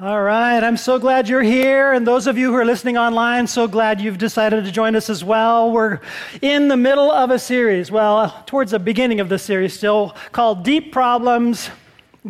All 0.00 0.20
right, 0.20 0.60
I'm 0.60 0.76
so 0.76 0.98
glad 0.98 1.28
you're 1.28 1.40
here. 1.40 1.92
And 1.92 2.04
those 2.04 2.26
of 2.26 2.36
you 2.36 2.50
who 2.50 2.56
are 2.56 2.64
listening 2.64 2.98
online, 2.98 3.46
so 3.46 3.68
glad 3.68 4.00
you've 4.00 4.18
decided 4.18 4.64
to 4.64 4.72
join 4.72 4.96
us 4.96 5.08
as 5.08 5.22
well. 5.22 5.70
We're 5.70 6.00
in 6.42 6.66
the 6.66 6.76
middle 6.76 7.12
of 7.12 7.30
a 7.30 7.38
series, 7.38 7.92
well, 7.92 8.42
towards 8.44 8.72
the 8.72 8.80
beginning 8.80 9.20
of 9.20 9.28
the 9.28 9.38
series 9.38 9.72
still, 9.72 10.16
called 10.32 10.64
Deep 10.64 10.90
Problems, 10.90 11.70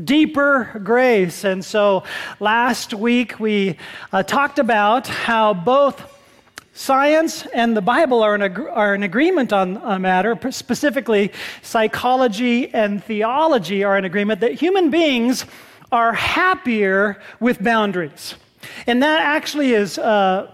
Deeper 0.04 0.78
Grace. 0.84 1.44
And 1.44 1.64
so 1.64 2.04
last 2.38 2.92
week 2.92 3.40
we 3.40 3.78
uh, 4.12 4.22
talked 4.22 4.58
about 4.58 5.06
how 5.06 5.54
both 5.54 6.10
Science 6.74 7.46
and 7.46 7.74
the 7.74 7.80
Bible 7.80 8.22
are 8.22 8.34
in, 8.34 8.42
ag- 8.42 8.68
are 8.72 8.94
in 8.94 9.04
agreement 9.04 9.54
on 9.54 9.78
a 9.78 9.98
matter. 9.98 10.36
Specifically, 10.50 11.32
psychology 11.62 12.74
and 12.74 13.02
theology 13.02 13.84
are 13.84 13.96
in 13.96 14.04
agreement 14.04 14.40
that 14.40 14.52
human 14.52 14.90
beings 14.90 15.46
are 15.94 16.12
happier 16.12 17.20
with 17.38 17.62
boundaries. 17.62 18.34
And 18.88 19.00
that 19.04 19.22
actually 19.22 19.74
is 19.74 19.96
uh, 19.96 20.52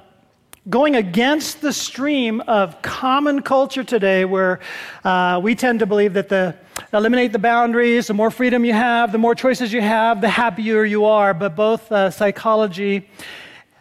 going 0.69 0.97
against 0.97 1.63
the 1.63 1.73
stream 1.73 2.43
of 2.43 2.83
common 2.83 3.41
culture 3.41 3.83
today, 3.83 4.27
where 4.27 4.61
uh, 5.03 5.41
we 5.43 5.55
tend 5.55 5.79
to 5.79 5.87
believe 5.87 6.13
that 6.13 6.29
the 6.29 6.55
eliminate 6.93 7.33
the 7.33 7.39
boundaries, 7.39 8.09
the 8.09 8.15
more 8.15 8.31
freedom 8.31 8.67
you 8.67 8.75
have, 8.75 9.13
the 9.13 9.19
more 9.19 9.35
choices 9.35 9.73
you 9.73 9.81
have, 9.81 10.21
the 10.21 10.29
happier 10.29 10.85
you 10.85 11.07
are. 11.07 11.33
But 11.33 11.57
both 11.57 11.91
uh, 11.91 12.11
psychology, 12.11 13.09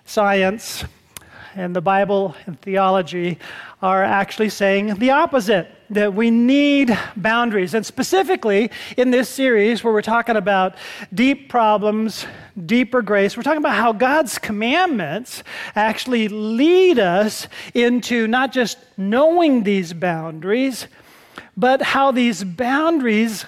science, 0.05 0.85
and 1.55 1.75
the 1.75 1.81
Bible 1.81 2.35
and 2.45 2.59
theology 2.61 3.38
are 3.81 4.02
actually 4.02 4.49
saying 4.49 4.95
the 4.95 5.11
opposite 5.11 5.67
that 5.89 6.13
we 6.13 6.29
need 6.31 6.98
boundaries. 7.16 7.73
And 7.73 7.85
specifically 7.85 8.71
in 8.97 9.11
this 9.11 9.30
series, 9.30 9.84
where 9.84 9.93
we're 9.93 10.02
talking 10.02 10.35
about 10.35 10.75
deep 11.13 11.49
problems, 11.49 12.25
deeper 12.66 13.02
grace, 13.02 13.35
we're 13.35 13.43
talking 13.43 13.57
about 13.57 13.75
how 13.75 13.91
God's 13.91 14.38
commandments 14.38 15.44
actually 15.75 16.27
lead 16.27 17.00
us 17.00 17.47
into 17.73 18.28
not 18.28 18.52
just 18.52 18.78
knowing 18.97 19.63
these 19.63 19.94
boundaries, 19.94 20.88
but 21.58 21.81
how 21.81 22.11
these 22.11 22.44
boundaries 22.44 23.45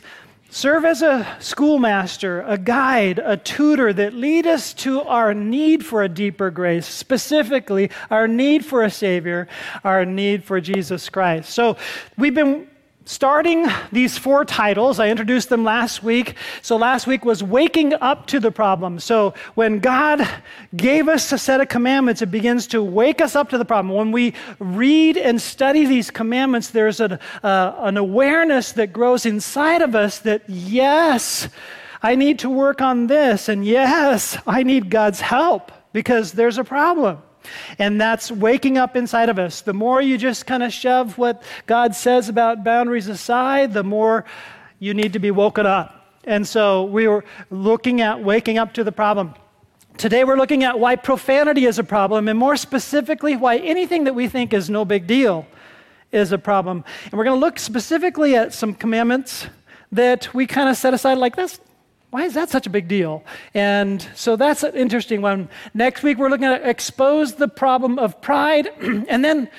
Serve 0.53 0.83
as 0.83 1.01
a 1.01 1.25
schoolmaster, 1.39 2.41
a 2.41 2.57
guide, 2.57 3.19
a 3.19 3.37
tutor 3.37 3.93
that 3.93 4.13
lead 4.13 4.45
us 4.45 4.73
to 4.73 5.01
our 5.03 5.33
need 5.33 5.85
for 5.85 6.03
a 6.03 6.09
deeper 6.09 6.51
grace, 6.51 6.85
specifically 6.85 7.89
our 8.09 8.27
need 8.27 8.65
for 8.65 8.83
a 8.83 8.91
Savior, 8.91 9.47
our 9.85 10.03
need 10.03 10.43
for 10.43 10.59
Jesus 10.59 11.07
Christ. 11.07 11.51
So 11.51 11.77
we've 12.17 12.35
been 12.35 12.67
starting 13.05 13.67
these 13.91 14.17
four 14.17 14.45
titles. 14.45 14.99
I 14.99 15.09
introduced 15.09 15.49
them 15.49 15.63
last 15.63 16.03
week. 16.03 16.35
So 16.61 16.77
last 16.77 17.07
week 17.07 17.25
was 17.25 17.43
waking 17.43 17.93
up 17.95 18.27
to 18.27 18.39
the 18.39 18.51
problem. 18.51 18.99
So 18.99 19.33
when 19.55 19.79
God 19.79 20.27
gave 20.75 21.07
us 21.07 21.31
a 21.31 21.37
set 21.37 21.61
of 21.61 21.69
commandments, 21.69 22.21
it 22.21 22.31
begins 22.31 22.67
to 22.67 22.83
wake 22.83 23.21
us 23.21 23.35
up 23.35 23.49
to 23.49 23.57
the 23.57 23.65
problem. 23.65 23.95
When 23.95 24.11
we 24.11 24.33
read 24.59 25.17
and 25.17 25.41
study 25.41 25.85
these 25.85 26.11
commandments, 26.11 26.69
there's 26.69 26.99
a, 26.99 27.19
uh, 27.43 27.75
an 27.79 27.97
awareness 27.97 28.73
that 28.73 28.93
grows 28.93 29.25
inside 29.25 29.81
of 29.81 29.95
us 29.95 30.19
that, 30.19 30.43
yes, 30.47 31.49
I 32.03 32.15
need 32.15 32.39
to 32.39 32.49
work 32.49 32.81
on 32.81 33.07
this, 33.07 33.47
and 33.47 33.63
yes, 33.63 34.37
I 34.47 34.63
need 34.63 34.89
God's 34.89 35.21
help 35.21 35.71
because 35.93 36.31
there's 36.31 36.57
a 36.57 36.63
problem. 36.63 37.21
And 37.79 37.99
that's 37.99 38.31
waking 38.31 38.77
up 38.77 38.95
inside 38.95 39.29
of 39.29 39.39
us. 39.39 39.61
The 39.61 39.73
more 39.73 40.01
you 40.01 40.17
just 40.17 40.45
kind 40.45 40.63
of 40.63 40.71
shove 40.71 41.17
what 41.17 41.43
God 41.65 41.95
says 41.95 42.29
about 42.29 42.63
boundaries 42.63 43.07
aside, 43.07 43.73
the 43.73 43.83
more 43.83 44.25
you 44.79 44.93
need 44.93 45.13
to 45.13 45.19
be 45.19 45.31
woken 45.31 45.65
up. 45.65 46.15
And 46.23 46.47
so 46.47 46.83
we 46.83 47.07
were 47.07 47.25
looking 47.49 48.01
at 48.01 48.23
waking 48.23 48.57
up 48.57 48.73
to 48.73 48.83
the 48.83 48.91
problem. 48.91 49.33
Today 49.97 50.23
we're 50.23 50.37
looking 50.37 50.63
at 50.63 50.79
why 50.79 50.95
profanity 50.95 51.65
is 51.65 51.77
a 51.77 51.83
problem, 51.83 52.27
and 52.27 52.37
more 52.37 52.55
specifically, 52.55 53.35
why 53.35 53.57
anything 53.57 54.05
that 54.05 54.13
we 54.13 54.27
think 54.27 54.53
is 54.53 54.69
no 54.69 54.85
big 54.85 55.05
deal 55.05 55.45
is 56.11 56.31
a 56.31 56.37
problem. 56.37 56.83
And 57.05 57.13
we're 57.13 57.23
going 57.23 57.39
to 57.39 57.45
look 57.45 57.59
specifically 57.59 58.35
at 58.35 58.53
some 58.53 58.73
commandments 58.73 59.47
that 59.91 60.33
we 60.33 60.47
kind 60.47 60.69
of 60.69 60.77
set 60.77 60.93
aside 60.93 61.17
like 61.17 61.35
this 61.35 61.59
why 62.11 62.25
is 62.25 62.33
that 62.33 62.49
such 62.49 62.67
a 62.67 62.69
big 62.69 62.87
deal? 62.89 63.23
And 63.53 64.05
so 64.15 64.35
that's 64.35 64.63
an 64.63 64.75
interesting 64.75 65.21
one. 65.21 65.49
Next 65.73 66.03
week, 66.03 66.17
we're 66.17 66.29
looking 66.29 66.45
at 66.45 66.67
expose 66.67 67.35
the 67.35 67.47
problem 67.47 67.97
of 67.97 68.21
pride. 68.21 68.67
and 68.81 69.23
then 69.23 69.49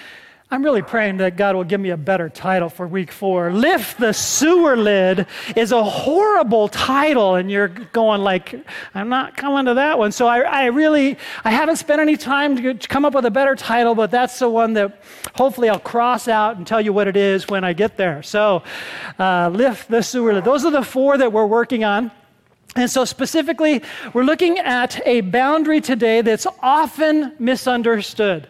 I'm 0.51 0.63
really 0.63 0.83
praying 0.83 1.17
that 1.17 1.39
God 1.39 1.57
will 1.57 1.65
give 1.65 1.81
me 1.81 1.89
a 1.89 1.97
better 1.97 2.29
title 2.29 2.69
for 2.69 2.87
week 2.87 3.11
four. 3.11 3.51
Lift 3.51 3.99
the 3.99 4.13
sewer 4.13 4.77
lid 4.77 5.27
is 5.57 5.73
a 5.73 5.83
horrible 5.83 6.69
title, 6.69 7.37
and 7.37 7.51
you're 7.51 7.69
going 7.69 8.21
like, 8.21 8.55
I'm 8.95 9.09
not 9.09 9.35
coming 9.35 9.65
to 9.65 9.75
that 9.75 9.99
one. 9.99 10.13
So 10.13 10.27
I, 10.27 10.41
I 10.41 10.65
really, 10.67 11.17
I 11.43 11.53
haven't 11.53 11.77
spent 11.77 12.03
any 12.03 12.19
time 12.19 12.57
to 12.57 12.75
come 12.87 13.07
up 13.07 13.15
with 13.15 13.25
a 13.25 13.31
better 13.31 13.57
title, 13.57 13.95
but 13.95 14.11
that's 14.11 14.39
the 14.41 14.51
one 14.51 14.75
that 14.75 15.03
hopefully 15.35 15.71
I'll 15.71 15.79
cross 15.79 16.29
out 16.29 16.59
and 16.59 16.67
tell 16.67 16.83
you 16.83 16.93
what 16.93 17.09
it 17.09 17.17
is 17.17 17.49
when 17.49 17.65
I 17.65 17.73
get 17.73 17.97
there. 17.97 18.23
So 18.23 18.63
uh, 19.19 19.49
lift 19.51 19.89
the 19.89 20.03
sewer 20.03 20.35
lid. 20.35 20.45
Those 20.45 20.67
are 20.67 20.71
the 20.71 20.85
four 20.85 21.17
that 21.17 21.33
we're 21.33 21.47
working 21.47 21.83
on. 21.83 22.11
And 22.75 22.91
so, 22.91 23.05
specifically, 23.05 23.83
we're 24.15 24.25
looking 24.25 24.59
at 24.59 25.01
a 25.07 25.21
boundary 25.21 25.81
today 25.81 26.23
that's 26.23 26.47
often 26.63 27.35
misunderstood. 27.39 28.49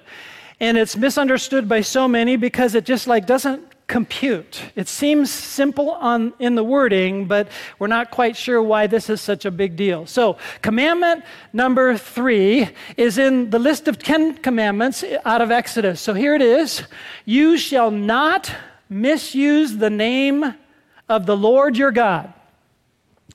And 0.60 0.78
it's 0.78 0.96
misunderstood 0.96 1.68
by 1.68 1.80
so 1.80 2.06
many 2.06 2.36
because 2.36 2.76
it 2.76 2.84
just 2.84 3.08
like 3.08 3.26
doesn't 3.26 3.72
compute. 3.88 4.62
It 4.76 4.88
seems 4.88 5.30
simple 5.30 5.90
on, 5.90 6.32
in 6.38 6.54
the 6.54 6.62
wording, 6.62 7.26
but 7.26 7.48
we're 7.80 7.88
not 7.88 8.12
quite 8.12 8.36
sure 8.36 8.62
why 8.62 8.86
this 8.86 9.10
is 9.10 9.20
such 9.20 9.44
a 9.44 9.50
big 9.50 9.74
deal. 9.74 10.06
So, 10.06 10.38
commandment 10.62 11.24
number 11.52 11.98
three 11.98 12.70
is 12.96 13.18
in 13.18 13.50
the 13.50 13.58
list 13.58 13.88
of 13.88 13.98
10 13.98 14.38
commandments 14.38 15.04
out 15.24 15.42
of 15.42 15.50
Exodus. 15.50 16.00
So, 16.00 16.14
here 16.14 16.34
it 16.34 16.42
is 16.42 16.84
You 17.24 17.58
shall 17.58 17.90
not 17.90 18.54
misuse 18.88 19.76
the 19.76 19.90
name 19.90 20.54
of 21.08 21.26
the 21.26 21.36
Lord 21.36 21.76
your 21.76 21.90
God. 21.90 22.32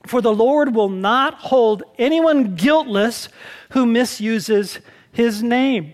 For 0.08 0.22
the 0.22 0.32
Lord 0.32 0.74
will 0.74 0.88
not 0.88 1.34
hold 1.34 1.82
anyone 1.98 2.54
guiltless 2.54 3.28
who 3.70 3.84
misuses 3.84 4.80
his 5.12 5.42
name. 5.42 5.92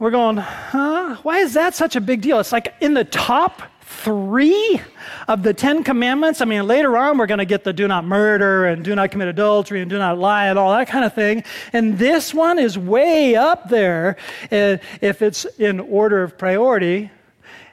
We're 0.00 0.10
going, 0.10 0.36
huh? 0.36 1.16
Why 1.22 1.38
is 1.38 1.54
that 1.54 1.74
such 1.74 1.94
a 1.94 2.00
big 2.00 2.20
deal? 2.20 2.40
It's 2.40 2.52
like 2.52 2.74
in 2.80 2.94
the 2.94 3.04
top 3.04 3.62
three 3.82 4.80
of 5.28 5.42
the 5.42 5.54
Ten 5.54 5.84
Commandments. 5.84 6.40
I 6.40 6.44
mean, 6.44 6.66
later 6.66 6.96
on, 6.96 7.18
we're 7.18 7.26
going 7.26 7.38
to 7.38 7.44
get 7.44 7.64
the 7.64 7.72
do 7.72 7.88
not 7.88 8.04
murder 8.04 8.66
and 8.66 8.84
do 8.84 8.94
not 8.94 9.10
commit 9.10 9.28
adultery 9.28 9.80
and 9.80 9.90
do 9.90 9.98
not 9.98 10.18
lie 10.18 10.46
and 10.46 10.58
all 10.58 10.72
that 10.72 10.88
kind 10.88 11.04
of 11.04 11.14
thing. 11.14 11.44
And 11.72 11.98
this 11.98 12.34
one 12.34 12.58
is 12.58 12.76
way 12.76 13.36
up 13.36 13.68
there 13.68 14.16
uh, 14.50 14.78
if 15.00 15.22
it's 15.22 15.44
in 15.58 15.80
order 15.80 16.22
of 16.22 16.36
priority. 16.36 17.10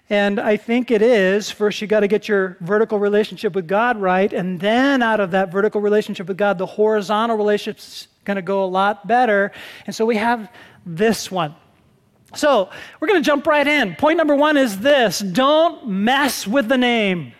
And 0.09 0.39
I 0.39 0.55
think 0.55 0.91
it 0.91 1.01
is. 1.01 1.49
First, 1.49 1.81
you 1.81 1.87
got 1.87 2.01
to 2.01 2.07
get 2.07 2.27
your 2.27 2.57
vertical 2.61 2.99
relationship 2.99 3.55
with 3.55 3.67
God 3.67 3.99
right. 3.99 4.31
And 4.31 4.59
then, 4.59 5.01
out 5.01 5.19
of 5.19 5.31
that 5.31 5.51
vertical 5.51 5.81
relationship 5.81 6.27
with 6.27 6.37
God, 6.37 6.59
the 6.59 6.65
horizontal 6.65 7.37
relationship's 7.37 8.07
going 8.23 8.35
to 8.35 8.43
go 8.43 8.63
a 8.63 8.67
lot 8.67 9.07
better. 9.07 9.51
And 9.87 9.95
so 9.95 10.05
we 10.05 10.17
have 10.17 10.51
this 10.85 11.31
one. 11.31 11.55
So 12.35 12.69
we're 12.99 13.07
going 13.07 13.21
to 13.21 13.25
jump 13.25 13.47
right 13.47 13.65
in. 13.65 13.95
Point 13.95 14.17
number 14.17 14.35
one 14.35 14.57
is 14.57 14.79
this 14.79 15.19
don't 15.19 15.87
mess 15.87 16.45
with 16.45 16.67
the 16.67 16.77
name. 16.77 17.33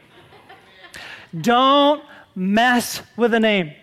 don't 1.42 2.04
mess 2.36 3.02
with 3.16 3.32
the 3.32 3.40
name. 3.40 3.74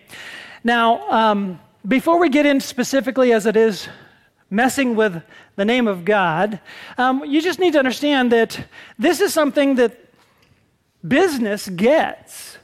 Now, 0.63 1.09
um, 1.09 1.59
before 1.87 2.19
we 2.19 2.29
get 2.29 2.45
in 2.45 2.59
specifically 2.59 3.33
as 3.33 3.45
it 3.45 3.55
is 3.55 3.87
messing 4.53 4.95
with 4.95 5.21
the 5.55 5.65
name 5.65 5.87
of 5.87 6.05
God, 6.05 6.59
um, 6.97 7.25
you 7.25 7.41
just 7.41 7.59
need 7.59 7.73
to 7.73 7.79
understand 7.79 8.31
that 8.31 8.65
this 8.99 9.19
is 9.19 9.33
something 9.33 9.75
that 9.75 9.99
business 11.05 11.67
gets. 11.67 12.57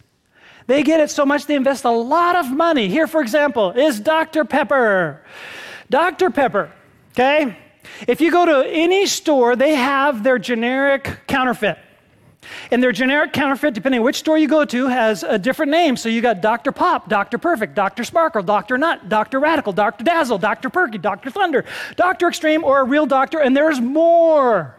They 0.67 0.83
get 0.83 1.00
it 1.00 1.09
so 1.09 1.25
much 1.25 1.47
they 1.47 1.55
invest 1.55 1.83
a 1.83 1.89
lot 1.89 2.35
of 2.35 2.51
money. 2.51 2.88
Here, 2.88 3.07
for 3.07 3.22
example, 3.22 3.72
is 3.72 4.00
Dr. 4.00 4.45
Pepper. 4.45 5.24
Dr. 5.89 6.30
Pepper, 6.30 6.71
okay? 7.13 7.57
If 8.07 8.21
you 8.21 8.31
go 8.31 8.45
to 8.45 8.69
any 8.69 9.07
store, 9.07 9.56
they 9.56 9.74
have 9.74 10.24
their 10.24 10.38
generic 10.38 11.21
counterfeit. 11.27 11.80
And 12.71 12.81
their 12.81 12.91
generic 12.91 13.33
counterfeit, 13.33 13.74
depending 13.74 14.00
on 14.00 14.06
which 14.06 14.18
store 14.18 14.38
you 14.38 14.47
go 14.47 14.63
to, 14.65 14.88
has 14.88 15.24
a 15.24 15.38
different 15.38 15.71
name. 15.71 15.97
So 15.97 16.09
you 16.09 16.21
got 16.21 16.41
Dr. 16.41 16.71
Pop, 16.71 17.09
Dr. 17.09 17.38
Perfect, 17.38 17.75
Dr. 17.75 18.03
Sparkle, 18.03 18.44
Dr. 18.44 18.77
Nut, 18.77 19.09
Dr. 19.09 19.39
Radical, 19.39 19.74
Dr. 19.74 20.03
Dazzle, 20.03 20.38
Dr. 20.38 20.69
Perky, 20.69 20.97
Dr. 20.97 21.30
Thunder, 21.30 21.65
Dr. 21.95 22.30
Extreme, 22.30 22.63
or 22.63 22.80
a 22.80 22.83
real 22.83 23.06
doctor, 23.06 23.39
and 23.39 23.56
there's 23.56 23.81
more. 23.81 24.75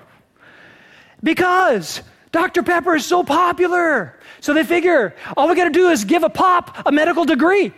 Because 1.22 2.02
Dr. 2.32 2.62
Pepper 2.62 2.96
is 2.96 3.04
so 3.04 3.22
popular. 3.22 4.18
So 4.40 4.54
they 4.54 4.64
figure 4.64 5.14
all 5.36 5.48
we 5.48 5.54
got 5.54 5.64
to 5.64 5.70
do 5.70 5.90
is 5.90 6.04
give 6.04 6.22
a 6.22 6.30
pop 6.30 6.86
a 6.86 6.92
medical 6.92 7.24
degree, 7.24 7.72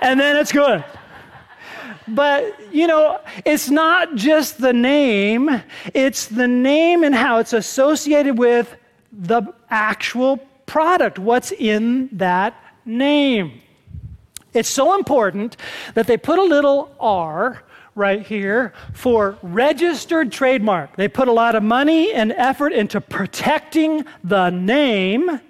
and 0.00 0.20
then 0.20 0.36
it's 0.36 0.52
good. 0.52 0.84
But, 2.14 2.72
you 2.72 2.86
know, 2.86 3.20
it's 3.44 3.70
not 3.70 4.14
just 4.14 4.58
the 4.58 4.72
name, 4.72 5.62
it's 5.94 6.26
the 6.26 6.48
name 6.48 7.04
and 7.04 7.14
how 7.14 7.38
it's 7.38 7.52
associated 7.52 8.38
with 8.38 8.76
the 9.12 9.42
actual 9.70 10.38
product, 10.66 11.18
what's 11.18 11.52
in 11.52 12.08
that 12.12 12.54
name. 12.84 13.60
It's 14.52 14.68
so 14.68 14.94
important 14.94 15.56
that 15.94 16.06
they 16.06 16.16
put 16.16 16.38
a 16.38 16.42
little 16.42 16.94
R 17.00 17.62
right 17.94 18.24
here 18.24 18.72
for 18.92 19.38
registered 19.42 20.32
trademark. 20.32 20.96
They 20.96 21.08
put 21.08 21.28
a 21.28 21.32
lot 21.32 21.54
of 21.54 21.62
money 21.62 22.12
and 22.12 22.32
effort 22.32 22.72
into 22.72 23.00
protecting 23.00 24.04
the 24.24 24.50
name 24.50 25.40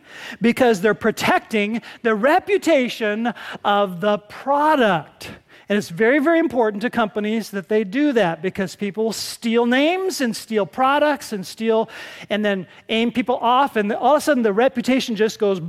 because 0.41 0.81
they're 0.81 0.95
protecting 0.95 1.83
the 2.03 2.15
reputation 2.15 3.33
of 3.65 4.01
the 4.01 4.19
product. 4.19 5.31
And 5.69 5.79
it's 5.79 5.89
very, 5.89 6.19
very 6.19 6.39
important 6.39 6.83
to 6.83 6.91
companies 6.91 7.51
that 7.51 7.69
they 7.69 7.85
do 7.85 8.13
that 8.13 8.43
because 8.43 8.77
people 8.77 9.13
steal 9.13 9.67
names 9.67 10.21
and 10.21 10.35
steal 10.35 10.67
products 10.67 11.33
and 11.33 11.47
steal 11.47 11.89
and 12.29 12.45
then 12.45 12.67
aim 12.89 13.13
people 13.13 13.37
off. 13.37 13.77
And 13.77 13.93
all 13.93 14.15
of 14.15 14.19
a 14.19 14.21
sudden, 14.21 14.43
the 14.43 14.53
reputation 14.53 15.17
just 15.17 15.39
goes 15.39 15.61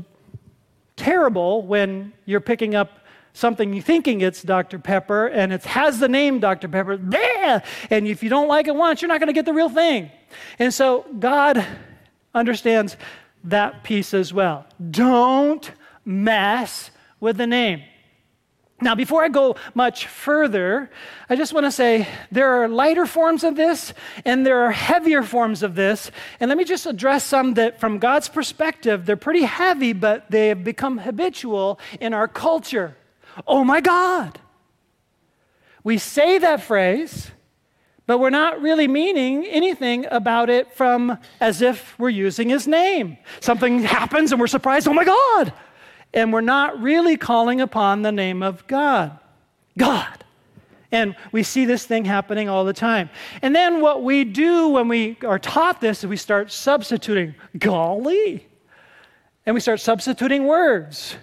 terrible 0.96 1.62
when 1.64 2.14
you're 2.26 2.42
picking 2.42 2.76
up 2.76 3.00
something 3.34 3.74
you 3.74 3.82
thinking 3.82 4.22
it's 4.22 4.44
Dr. 4.44 4.78
Pepper 4.80 5.28
and 5.28 5.52
it 5.52 5.64
has 5.66 6.00
the 6.00 6.08
name 6.08 6.40
Dr. 6.40 6.68
Pepper. 6.68 6.98
Bleh! 6.98 7.64
And 7.90 8.08
if 8.08 8.24
you 8.24 8.30
don't 8.30 8.48
like 8.48 8.68
it 8.68 8.76
once, 8.76 9.02
you're 9.02 9.10
not 9.10 9.20
going 9.20 9.28
to 9.28 9.34
get 9.34 9.46
the 9.46 9.54
real 9.54 9.70
thing. 9.70 10.12
And 10.60 10.74
so 10.74 11.06
God 11.20 11.66
understands 12.34 12.96
that 13.46 13.84
piece 13.84 14.14
as 14.14 14.34
well. 14.34 14.66
Don't 14.92 15.70
mess 16.06 16.92
with 17.20 17.38
the 17.38 17.48
name. 17.48 17.84
Now, 18.82 18.96
before 18.96 19.24
I 19.24 19.30
go 19.30 19.56
much 19.74 20.08
further, 20.08 20.90
I 21.30 21.36
just 21.36 21.54
want 21.54 21.66
to 21.66 21.72
say 21.72 22.08
there 22.32 22.62
are 22.62 22.68
lighter 22.68 23.06
forms 23.06 23.44
of 23.44 23.56
this 23.56 23.94
and 24.26 24.46
there 24.46 24.64
are 24.64 24.72
heavier 24.72 25.24
forms 25.24 25.64
of 25.64 25.76
this. 25.76 26.12
And 26.40 26.50
let 26.50 26.58
me 26.58 26.66
just 26.66 26.86
address 26.86 27.24
some 27.24 27.54
that, 27.54 27.80
from 27.80 28.00
God's 28.00 28.28
perspective, 28.28 29.06
they're 29.06 29.16
pretty 29.16 29.44
heavy, 29.44 29.94
but 29.94 30.30
they 30.30 30.50
have 30.50 30.64
become 30.64 30.98
habitual 30.98 31.80
in 32.02 32.14
our 32.14 32.28
culture. 32.28 32.98
Oh 33.48 33.64
my 33.64 33.80
God. 33.80 34.40
We 35.84 35.98
say 35.98 36.38
that 36.40 36.62
phrase, 36.62 37.32
but 38.06 38.18
we're 38.18 38.30
not 38.30 38.62
really 38.62 38.88
meaning 38.88 39.46
anything 39.46 40.06
about 40.12 40.50
it 40.50 40.74
from 40.74 41.18
as 41.40 41.62
if 41.62 41.98
we're 41.98 42.10
using 42.10 42.50
his 42.50 42.68
name. 42.68 43.18
Something 43.40 43.84
happens 43.84 44.32
and 44.32 44.42
we're 44.42 44.48
surprised, 44.48 44.88
oh 44.88 44.94
my 44.94 45.06
God. 45.06 45.54
And 46.14 46.32
we're 46.32 46.42
not 46.42 46.82
really 46.82 47.18
calling 47.18 47.62
upon 47.62 48.02
the 48.02 48.12
name 48.12 48.44
of 48.44 48.66
God. 48.68 49.18
God. 49.78 50.24
And 50.92 51.16
we 51.32 51.42
see 51.42 51.66
this 51.66 51.86
thing 51.86 52.06
happening 52.06 52.50
all 52.50 52.66
the 52.66 52.74
time. 52.74 53.10
And 53.42 53.56
then 53.56 53.82
what 53.82 54.04
we 54.04 54.24
do 54.24 54.70
when 54.70 54.88
we 54.88 55.18
are 55.26 55.40
taught 55.40 55.82
this 55.82 56.04
is 56.04 56.08
we 56.08 56.18
start 56.18 56.52
substituting, 56.52 57.34
golly. 57.58 58.46
And 59.46 59.56
we 59.56 59.60
start 59.60 59.80
substituting 59.80 60.46
words. 60.46 61.16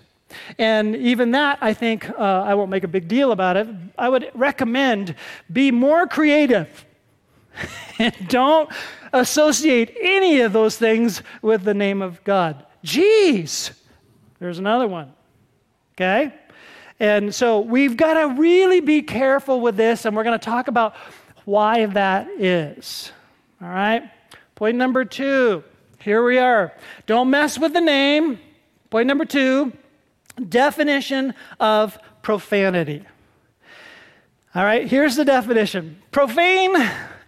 And 0.58 0.96
even 0.96 1.30
that, 1.32 1.58
I 1.60 1.72
think, 1.72 2.10
uh, 2.10 2.42
I 2.42 2.54
won't 2.54 2.70
make 2.70 2.84
a 2.84 2.88
big 2.88 3.06
deal 3.06 3.30
about 3.30 3.56
it. 3.56 3.68
I 3.96 4.08
would 4.08 4.30
recommend 4.34 5.14
be 5.52 5.70
more 5.70 6.06
creative. 6.06 6.84
and 7.98 8.14
don't 8.28 8.70
associate 9.12 9.96
any 10.00 10.40
of 10.40 10.52
those 10.52 10.76
things 10.76 11.22
with 11.42 11.62
the 11.62 11.74
name 11.74 12.02
of 12.02 12.22
God. 12.24 12.64
Geez, 12.82 13.72
there's 14.40 14.58
another 14.58 14.88
one. 14.88 15.12
Okay? 15.94 16.34
And 16.98 17.34
so 17.34 17.60
we've 17.60 17.96
got 17.96 18.14
to 18.14 18.40
really 18.40 18.80
be 18.80 19.02
careful 19.02 19.60
with 19.60 19.76
this, 19.76 20.04
and 20.04 20.16
we're 20.16 20.24
going 20.24 20.38
to 20.38 20.44
talk 20.44 20.68
about 20.68 20.96
why 21.44 21.86
that 21.86 22.28
is. 22.38 23.12
All 23.62 23.68
right? 23.68 24.10
Point 24.54 24.76
number 24.76 25.04
two. 25.04 25.62
Here 26.00 26.24
we 26.24 26.38
are. 26.38 26.72
Don't 27.06 27.30
mess 27.30 27.58
with 27.58 27.72
the 27.72 27.80
name. 27.80 28.38
Point 28.90 29.06
number 29.06 29.24
two 29.24 29.72
definition 30.48 31.34
of 31.58 31.98
profanity. 32.22 33.04
All 34.54 34.64
right, 34.64 34.88
here's 34.88 35.16
the 35.16 35.24
definition 35.24 36.00
profane 36.10 36.74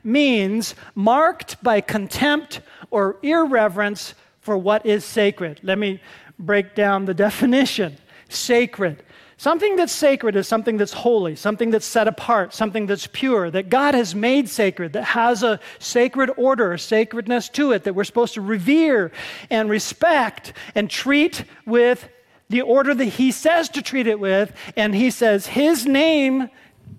means 0.02 0.74
marked 0.94 1.62
by 1.62 1.80
contempt 1.80 2.60
or 2.90 3.18
irreverence 3.22 4.14
for 4.40 4.58
what 4.58 4.84
is 4.84 5.04
sacred. 5.04 5.60
Let 5.62 5.78
me 5.78 6.00
break 6.42 6.74
down 6.74 7.06
the 7.06 7.14
definition 7.14 7.96
sacred. 8.28 9.02
Something 9.36 9.74
that's 9.74 9.92
sacred 9.92 10.36
is 10.36 10.46
something 10.46 10.76
that's 10.76 10.92
holy, 10.92 11.34
something 11.34 11.70
that's 11.70 11.86
set 11.86 12.06
apart, 12.06 12.54
something 12.54 12.86
that's 12.86 13.08
pure, 13.08 13.50
that 13.50 13.70
God 13.70 13.94
has 13.94 14.14
made 14.14 14.48
sacred, 14.48 14.92
that 14.92 15.02
has 15.02 15.42
a 15.42 15.58
sacred 15.80 16.30
order, 16.36 16.72
a 16.72 16.78
sacredness 16.78 17.48
to 17.50 17.72
it, 17.72 17.82
that 17.84 17.94
we're 17.94 18.04
supposed 18.04 18.34
to 18.34 18.40
revere 18.40 19.10
and 19.50 19.68
respect 19.68 20.52
and 20.76 20.88
treat 20.88 21.44
with 21.66 22.08
the 22.50 22.60
order 22.60 22.94
that 22.94 23.04
he 23.04 23.32
says 23.32 23.68
to 23.70 23.82
treat 23.82 24.06
it 24.06 24.20
with, 24.20 24.54
and 24.76 24.94
he 24.94 25.10
says 25.10 25.46
his 25.46 25.86
name 25.86 26.48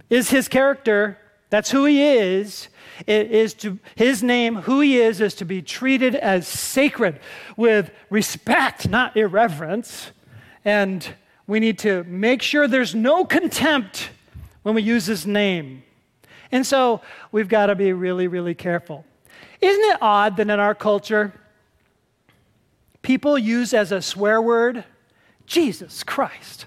is 0.10 0.30
his 0.30 0.50
character. 0.50 1.18
That's 1.50 1.72
who 1.72 1.86
he 1.86 2.04
is. 2.04 2.68
It 3.08 3.32
is 3.32 3.54
to 3.56 3.80
his 3.96 4.24
name, 4.24 4.56
who 4.56 4.82
he 4.82 5.00
is, 5.00 5.22
is 5.22 5.36
to 5.36 5.46
be 5.46 5.62
treated 5.62 6.16
as 6.16 6.48
sacred 6.48 7.20
with 7.58 7.92
respect, 8.10 8.88
not 8.88 9.18
irreverence. 9.18 10.12
And 10.66 11.16
we 11.48 11.60
need 11.60 11.80
to 11.80 12.04
make 12.06 12.42
sure 12.42 12.68
there's 12.68 12.96
no 12.96 13.26
contempt 13.26 14.10
when 14.62 14.76
we 14.76 14.82
use 14.82 15.06
his 15.06 15.26
name. 15.26 15.84
And 16.52 16.66
so 16.66 17.02
we've 17.32 17.50
got 17.50 17.68
to 17.68 17.76
be 17.76 17.94
really, 17.94 18.28
really 18.28 18.56
careful. 18.56 19.06
Isn't 19.60 19.84
it 19.84 19.98
odd 20.02 20.38
that 20.38 20.50
in 20.50 20.60
our 20.60 20.76
culture, 20.76 21.34
people 23.02 23.38
use 23.38 23.74
as 23.74 23.92
a 23.92 24.02
swear 24.02 24.42
word 24.42 24.84
Jesus 25.46 26.04
Christ. 26.04 26.66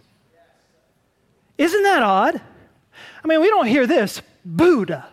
Isn't 1.58 1.82
that 1.82 2.02
odd? 2.02 2.40
I 3.25 3.26
mean, 3.26 3.40
we 3.40 3.49
don't 3.49 3.67
hear 3.67 3.87
this 3.87 4.23
Buddha. 4.44 5.08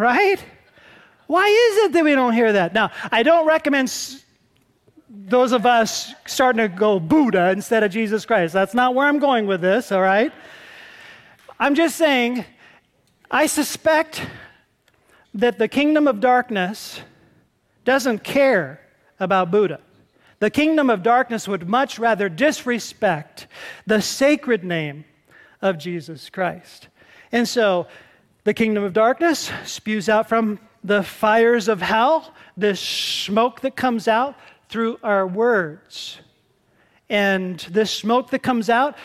Right? 0.00 0.42
Why 1.26 1.46
is 1.46 1.84
it 1.84 1.92
that 1.92 2.04
we 2.04 2.14
don't 2.14 2.32
hear 2.32 2.52
that? 2.54 2.74
Now, 2.74 2.90
I 3.12 3.22
don't 3.22 3.46
recommend 3.46 3.92
those 5.08 5.52
of 5.52 5.66
us 5.66 6.12
starting 6.26 6.58
to 6.58 6.68
go 6.68 6.98
Buddha 6.98 7.50
instead 7.50 7.82
of 7.82 7.92
Jesus 7.92 8.24
Christ. 8.24 8.52
That's 8.52 8.74
not 8.74 8.94
where 8.94 9.06
I'm 9.06 9.18
going 9.18 9.46
with 9.46 9.60
this, 9.60 9.92
all 9.92 10.00
right? 10.00 10.32
I'm 11.58 11.74
just 11.74 11.96
saying, 11.96 12.44
I 13.30 13.46
suspect 13.46 14.26
that 15.34 15.58
the 15.58 15.68
kingdom 15.68 16.08
of 16.08 16.20
darkness 16.20 17.00
doesn't 17.84 18.24
care 18.24 18.80
about 19.20 19.50
Buddha. 19.50 19.80
The 20.40 20.50
kingdom 20.50 20.88
of 20.88 21.02
darkness 21.02 21.46
would 21.46 21.68
much 21.68 21.98
rather 21.98 22.28
disrespect 22.28 23.46
the 23.86 24.00
sacred 24.00 24.64
name 24.64 25.04
of 25.60 25.76
Jesus 25.78 26.30
Christ. 26.30 26.88
And 27.30 27.46
so 27.46 27.86
the 28.44 28.54
kingdom 28.54 28.84
of 28.84 28.92
darkness 28.92 29.50
spews 29.64 30.08
out 30.08 30.28
from 30.28 30.58
the 30.82 31.02
fires 31.02 31.68
of 31.68 31.82
hell, 31.82 32.34
this 32.56 32.80
smoke 32.80 33.60
that 33.60 33.76
comes 33.76 34.08
out 34.08 34.34
through 34.68 34.98
our 35.02 35.26
words. 35.26 36.20
And 37.08 37.58
this 37.70 37.90
smoke 37.90 38.30
that 38.30 38.42
comes 38.42 38.70
out 38.70 38.96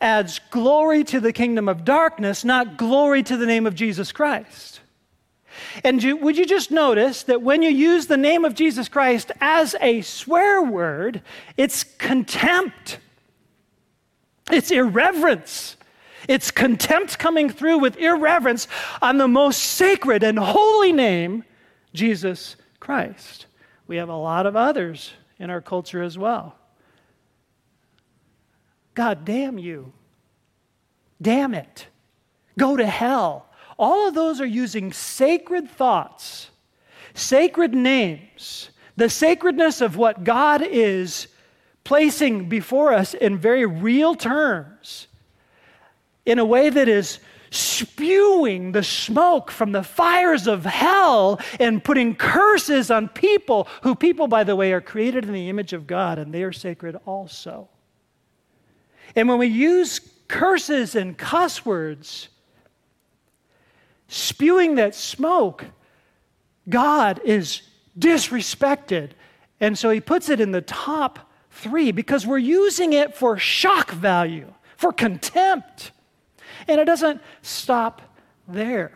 adds 0.00 0.40
glory 0.50 1.04
to 1.04 1.20
the 1.20 1.32
kingdom 1.32 1.68
of 1.68 1.84
darkness, 1.84 2.44
not 2.44 2.76
glory 2.78 3.22
to 3.22 3.36
the 3.36 3.46
name 3.46 3.66
of 3.66 3.74
Jesus 3.74 4.12
Christ. 4.12 4.80
And 5.84 6.02
you, 6.02 6.16
would 6.16 6.36
you 6.36 6.46
just 6.46 6.70
notice 6.70 7.24
that 7.24 7.42
when 7.42 7.62
you 7.62 7.70
use 7.70 8.06
the 8.06 8.16
name 8.16 8.44
of 8.44 8.54
Jesus 8.54 8.88
Christ 8.88 9.30
as 9.40 9.76
a 9.80 10.00
swear 10.00 10.62
word, 10.62 11.22
it's 11.56 11.84
contempt, 11.84 12.98
it's 14.50 14.70
irreverence. 14.70 15.76
It's 16.28 16.50
contempt 16.50 17.18
coming 17.18 17.50
through 17.50 17.78
with 17.78 17.96
irreverence 17.96 18.68
on 19.00 19.18
the 19.18 19.28
most 19.28 19.58
sacred 19.62 20.22
and 20.22 20.38
holy 20.38 20.92
name, 20.92 21.44
Jesus 21.94 22.56
Christ. 22.78 23.46
We 23.86 23.96
have 23.96 24.08
a 24.08 24.16
lot 24.16 24.46
of 24.46 24.56
others 24.56 25.12
in 25.38 25.50
our 25.50 25.60
culture 25.60 26.02
as 26.02 26.16
well. 26.18 26.56
God 28.94 29.24
damn 29.24 29.58
you. 29.58 29.92
Damn 31.20 31.54
it. 31.54 31.86
Go 32.58 32.76
to 32.76 32.86
hell. 32.86 33.46
All 33.78 34.08
of 34.08 34.14
those 34.14 34.40
are 34.40 34.46
using 34.46 34.92
sacred 34.92 35.70
thoughts, 35.70 36.50
sacred 37.14 37.74
names, 37.74 38.70
the 38.96 39.08
sacredness 39.08 39.80
of 39.80 39.96
what 39.96 40.24
God 40.24 40.62
is 40.62 41.28
placing 41.84 42.48
before 42.48 42.92
us 42.92 43.14
in 43.14 43.38
very 43.38 43.64
real 43.64 44.14
terms, 44.14 45.06
in 46.30 46.38
a 46.38 46.44
way 46.44 46.70
that 46.70 46.88
is 46.88 47.18
spewing 47.50 48.70
the 48.70 48.84
smoke 48.84 49.50
from 49.50 49.72
the 49.72 49.82
fires 49.82 50.46
of 50.46 50.64
hell 50.64 51.40
and 51.58 51.82
putting 51.82 52.14
curses 52.14 52.88
on 52.88 53.08
people 53.08 53.66
who, 53.82 53.96
people, 53.96 54.28
by 54.28 54.44
the 54.44 54.54
way, 54.54 54.72
are 54.72 54.80
created 54.80 55.24
in 55.24 55.32
the 55.32 55.48
image 55.48 55.72
of 55.72 55.88
God 55.88 56.20
and 56.20 56.32
they 56.32 56.44
are 56.44 56.52
sacred 56.52 56.96
also. 57.04 57.68
And 59.16 59.28
when 59.28 59.38
we 59.38 59.48
use 59.48 60.00
curses 60.28 60.94
and 60.94 61.18
cuss 61.18 61.66
words, 61.66 62.28
spewing 64.06 64.76
that 64.76 64.94
smoke, 64.94 65.64
God 66.68 67.20
is 67.24 67.62
disrespected. 67.98 69.10
And 69.58 69.76
so 69.76 69.90
he 69.90 70.00
puts 70.00 70.28
it 70.28 70.40
in 70.40 70.52
the 70.52 70.62
top 70.62 71.28
3 71.50 71.90
because 71.90 72.24
we're 72.24 72.38
using 72.38 72.92
it 72.92 73.16
for 73.16 73.36
shock 73.36 73.90
value, 73.90 74.54
for 74.76 74.92
contempt. 74.92 75.90
And 76.68 76.80
it 76.80 76.84
doesn't 76.84 77.20
stop 77.42 78.02
there. 78.48 78.92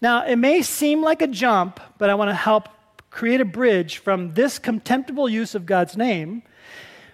Now, 0.00 0.26
it 0.26 0.36
may 0.36 0.62
seem 0.62 1.02
like 1.02 1.22
a 1.22 1.26
jump, 1.26 1.80
but 1.98 2.10
I 2.10 2.14
want 2.14 2.30
to 2.30 2.34
help 2.34 2.68
create 3.10 3.40
a 3.40 3.44
bridge 3.44 3.98
from 3.98 4.34
this 4.34 4.58
contemptible 4.58 5.28
use 5.28 5.54
of 5.54 5.66
God's 5.66 5.96
name, 5.96 6.42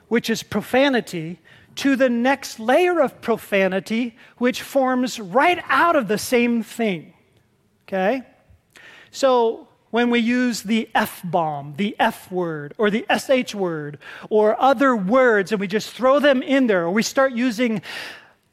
which 0.09 0.31
is 0.31 0.43
profanity, 0.43 1.39
to 1.77 1.95
the 1.95 2.09
next 2.09 2.59
layer 2.59 3.01
of 3.01 3.21
profanity, 3.21 4.17
which 4.39 4.63
forms 4.63 5.21
right 5.21 5.63
out 5.69 5.95
of 5.95 6.09
the 6.09 6.19
same 6.19 6.63
thing. 6.63 7.13
Okay? 7.87 8.23
So, 9.11 9.69
when 9.91 10.11
we 10.11 10.21
use 10.21 10.63
the 10.63 10.89
F 10.95 11.21
bomb, 11.25 11.75
the 11.77 11.97
F 11.99 12.31
word, 12.31 12.75
or 12.79 12.91
the 12.91 13.05
SH 13.11 13.55
word, 13.55 13.99
or 14.29 14.61
other 14.61 14.95
words, 14.95 15.51
and 15.53 15.61
we 15.61 15.67
just 15.67 15.91
throw 15.91 16.21
them 16.21 16.43
in 16.43 16.69
there, 16.69 16.85
or 16.85 16.91
we 16.91 17.03
start 17.03 17.33
using 17.33 17.83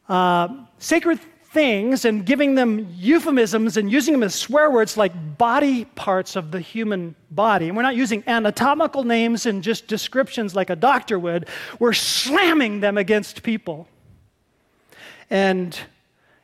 uh, 0.10 0.48
sacred 0.80 1.20
things 1.52 2.06
and 2.06 2.26
giving 2.26 2.56
them 2.56 2.88
euphemisms 2.96 3.78
and 3.78 3.92
using 3.92 4.14
them 4.14 4.24
as 4.24 4.36
swear 4.36 4.70
words 4.70 4.98
like 4.98 5.38
body 5.38 5.86
parts 5.86 6.36
of 6.36 6.52
the 6.52 6.60
human 6.60 7.16
body. 7.32 7.68
And 7.68 7.76
we're 7.76 7.84
not 7.84 7.96
using 7.96 8.24
anatomical 8.28 9.04
names 9.04 9.46
and 9.46 9.64
just 9.64 9.88
descriptions 9.88 10.56
like 10.56 10.70
a 10.70 10.76
doctor 10.76 11.18
would, 11.18 11.48
we're 11.80 11.94
slamming 11.94 12.80
them 12.82 12.98
against 12.98 13.44
people. 13.44 13.88
And, 15.30 15.78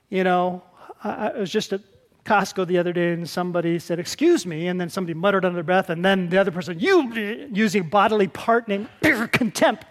you 0.09 0.23
know, 0.23 0.63
I, 1.03 1.29
I 1.29 1.39
was 1.39 1.51
just 1.51 1.73
at 1.73 1.81
Costco 2.25 2.65
the 2.65 2.77
other 2.77 2.93
day 2.93 3.11
and 3.11 3.29
somebody 3.29 3.79
said, 3.79 3.99
Excuse 3.99 4.45
me. 4.45 4.67
And 4.67 4.79
then 4.79 4.89
somebody 4.89 5.13
muttered 5.13 5.43
under 5.43 5.55
their 5.55 5.63
breath. 5.63 5.89
And 5.89 6.05
then 6.05 6.29
the 6.29 6.37
other 6.37 6.51
person, 6.51 6.79
You, 6.79 7.49
using 7.51 7.89
bodily 7.89 8.27
part 8.27 8.67
name, 8.67 8.87
contempt. 9.01 9.85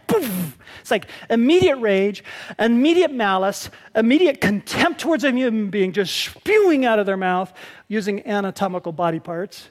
It's 0.81 0.91
like 0.91 1.09
immediate 1.29 1.77
rage, 1.77 2.25
immediate 2.59 3.13
malice, 3.13 3.71
immediate 3.95 4.41
contempt 4.41 5.01
towards 5.01 5.25
a 5.25 5.33
human 5.33 5.71
being 5.71 5.93
just 5.93 6.15
spewing 6.15 6.87
out 6.87 6.99
of 6.99 7.07
their 7.07 7.17
mouth 7.17 7.53
using 7.89 8.27
anatomical 8.27 8.93
body 8.93 9.21
parts 9.21 9.69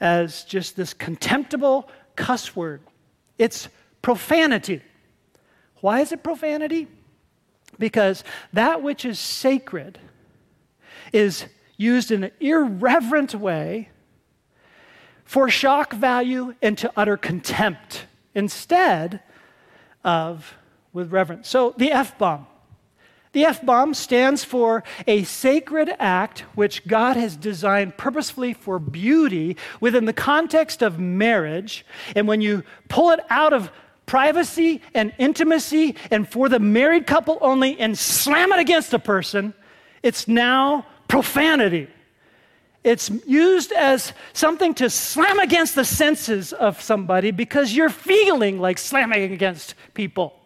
as 0.00 0.44
just 0.44 0.76
this 0.76 0.94
contemptible 0.94 1.88
cuss 2.16 2.54
word. 2.54 2.82
It's 3.38 3.68
profanity. 4.02 4.82
Why 5.80 6.00
is 6.00 6.12
it 6.12 6.22
profanity? 6.22 6.86
Because 7.78 8.22
that 8.52 8.82
which 8.82 9.04
is 9.04 9.18
sacred 9.18 9.98
is 11.12 11.46
used 11.76 12.10
in 12.10 12.24
an 12.24 12.30
irreverent 12.40 13.34
way 13.34 13.90
for 15.24 15.48
shock 15.48 15.92
value 15.92 16.54
and 16.62 16.76
to 16.78 16.92
utter 16.96 17.16
contempt 17.16 18.06
instead 18.34 19.20
of 20.04 20.54
with 20.92 21.12
reverence. 21.12 21.48
So 21.48 21.74
the 21.76 21.90
F 21.92 22.16
bomb. 22.18 22.46
The 23.32 23.46
F 23.46 23.66
bomb 23.66 23.94
stands 23.94 24.44
for 24.44 24.84
a 25.08 25.24
sacred 25.24 25.90
act 25.98 26.40
which 26.54 26.86
God 26.86 27.16
has 27.16 27.36
designed 27.36 27.96
purposefully 27.96 28.54
for 28.54 28.78
beauty 28.78 29.56
within 29.80 30.04
the 30.04 30.12
context 30.12 30.82
of 30.82 31.00
marriage. 31.00 31.84
And 32.14 32.28
when 32.28 32.40
you 32.40 32.62
pull 32.88 33.10
it 33.10 33.18
out 33.30 33.52
of 33.52 33.72
privacy 34.06 34.82
and 34.94 35.12
intimacy 35.18 35.96
and 36.12 36.28
for 36.28 36.48
the 36.48 36.60
married 36.60 37.08
couple 37.08 37.38
only 37.40 37.80
and 37.80 37.98
slam 37.98 38.52
it 38.52 38.60
against 38.60 38.94
a 38.94 39.00
person, 39.00 39.52
it's 40.04 40.28
now 40.28 40.86
profanity. 41.08 41.88
It's 42.82 43.10
used 43.26 43.72
as 43.72 44.12
something 44.34 44.74
to 44.74 44.90
slam 44.90 45.38
against 45.38 45.74
the 45.74 45.84
senses 45.84 46.52
of 46.52 46.80
somebody 46.82 47.30
because 47.30 47.74
you're 47.74 47.88
feeling 47.88 48.60
like 48.60 48.76
slamming 48.76 49.32
against 49.32 49.74
people. 49.94 50.38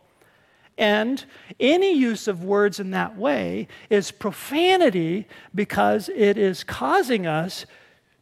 And 0.78 1.24
any 1.58 1.92
use 1.92 2.28
of 2.28 2.44
words 2.44 2.78
in 2.78 2.92
that 2.92 3.16
way 3.16 3.66
is 3.90 4.12
profanity 4.12 5.26
because 5.52 6.08
it 6.10 6.38
is 6.38 6.62
causing 6.62 7.26
us 7.26 7.66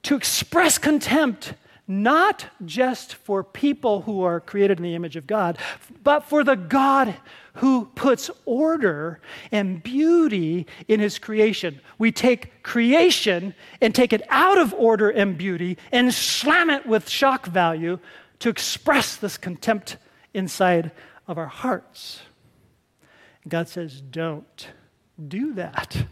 to 0.05 0.17
express 0.17 0.79
contempt 0.79 1.53
not 1.89 2.47
just 2.65 3.15
for 3.15 3.45
people 3.45 4.03
who 4.03 4.23
are 4.23 4.41
created 4.41 4.79
in 4.79 4.83
the 4.83 4.95
image 4.95 5.17
of 5.17 5.27
God, 5.27 5.59
but 6.03 6.25
for 6.25 6.43
the 6.43 6.57
God 6.57 7.15
who 7.55 7.87
puts 7.95 8.31
order 8.45 9.21
and 9.53 9.83
beauty 9.83 10.67
in 10.89 11.01
his 11.01 11.19
creation. 11.19 11.81
We 11.99 12.13
take 12.13 12.63
creation 12.63 13.55
and 13.81 13.95
take 13.95 14.13
it 14.13 14.23
out 14.29 14.59
of 14.59 14.75
order 14.75 15.11
and 15.11 15.39
beauty 15.39 15.79
and 15.93 16.13
slam 16.13 16.71
it 16.71 16.87
with 16.87 17.09
shock 17.09 17.47
value 17.47 17.99
to 18.41 18.49
express 18.49 19.17
this 19.17 19.39
contempt 19.39 19.97
inside 20.35 20.91
of 21.29 21.39
our 21.39 21.47
hearts. 21.47 22.21
God 23.49 23.69
says, 23.69 24.01
don't 24.01 24.69
do 25.29 25.55
that. 25.55 26.05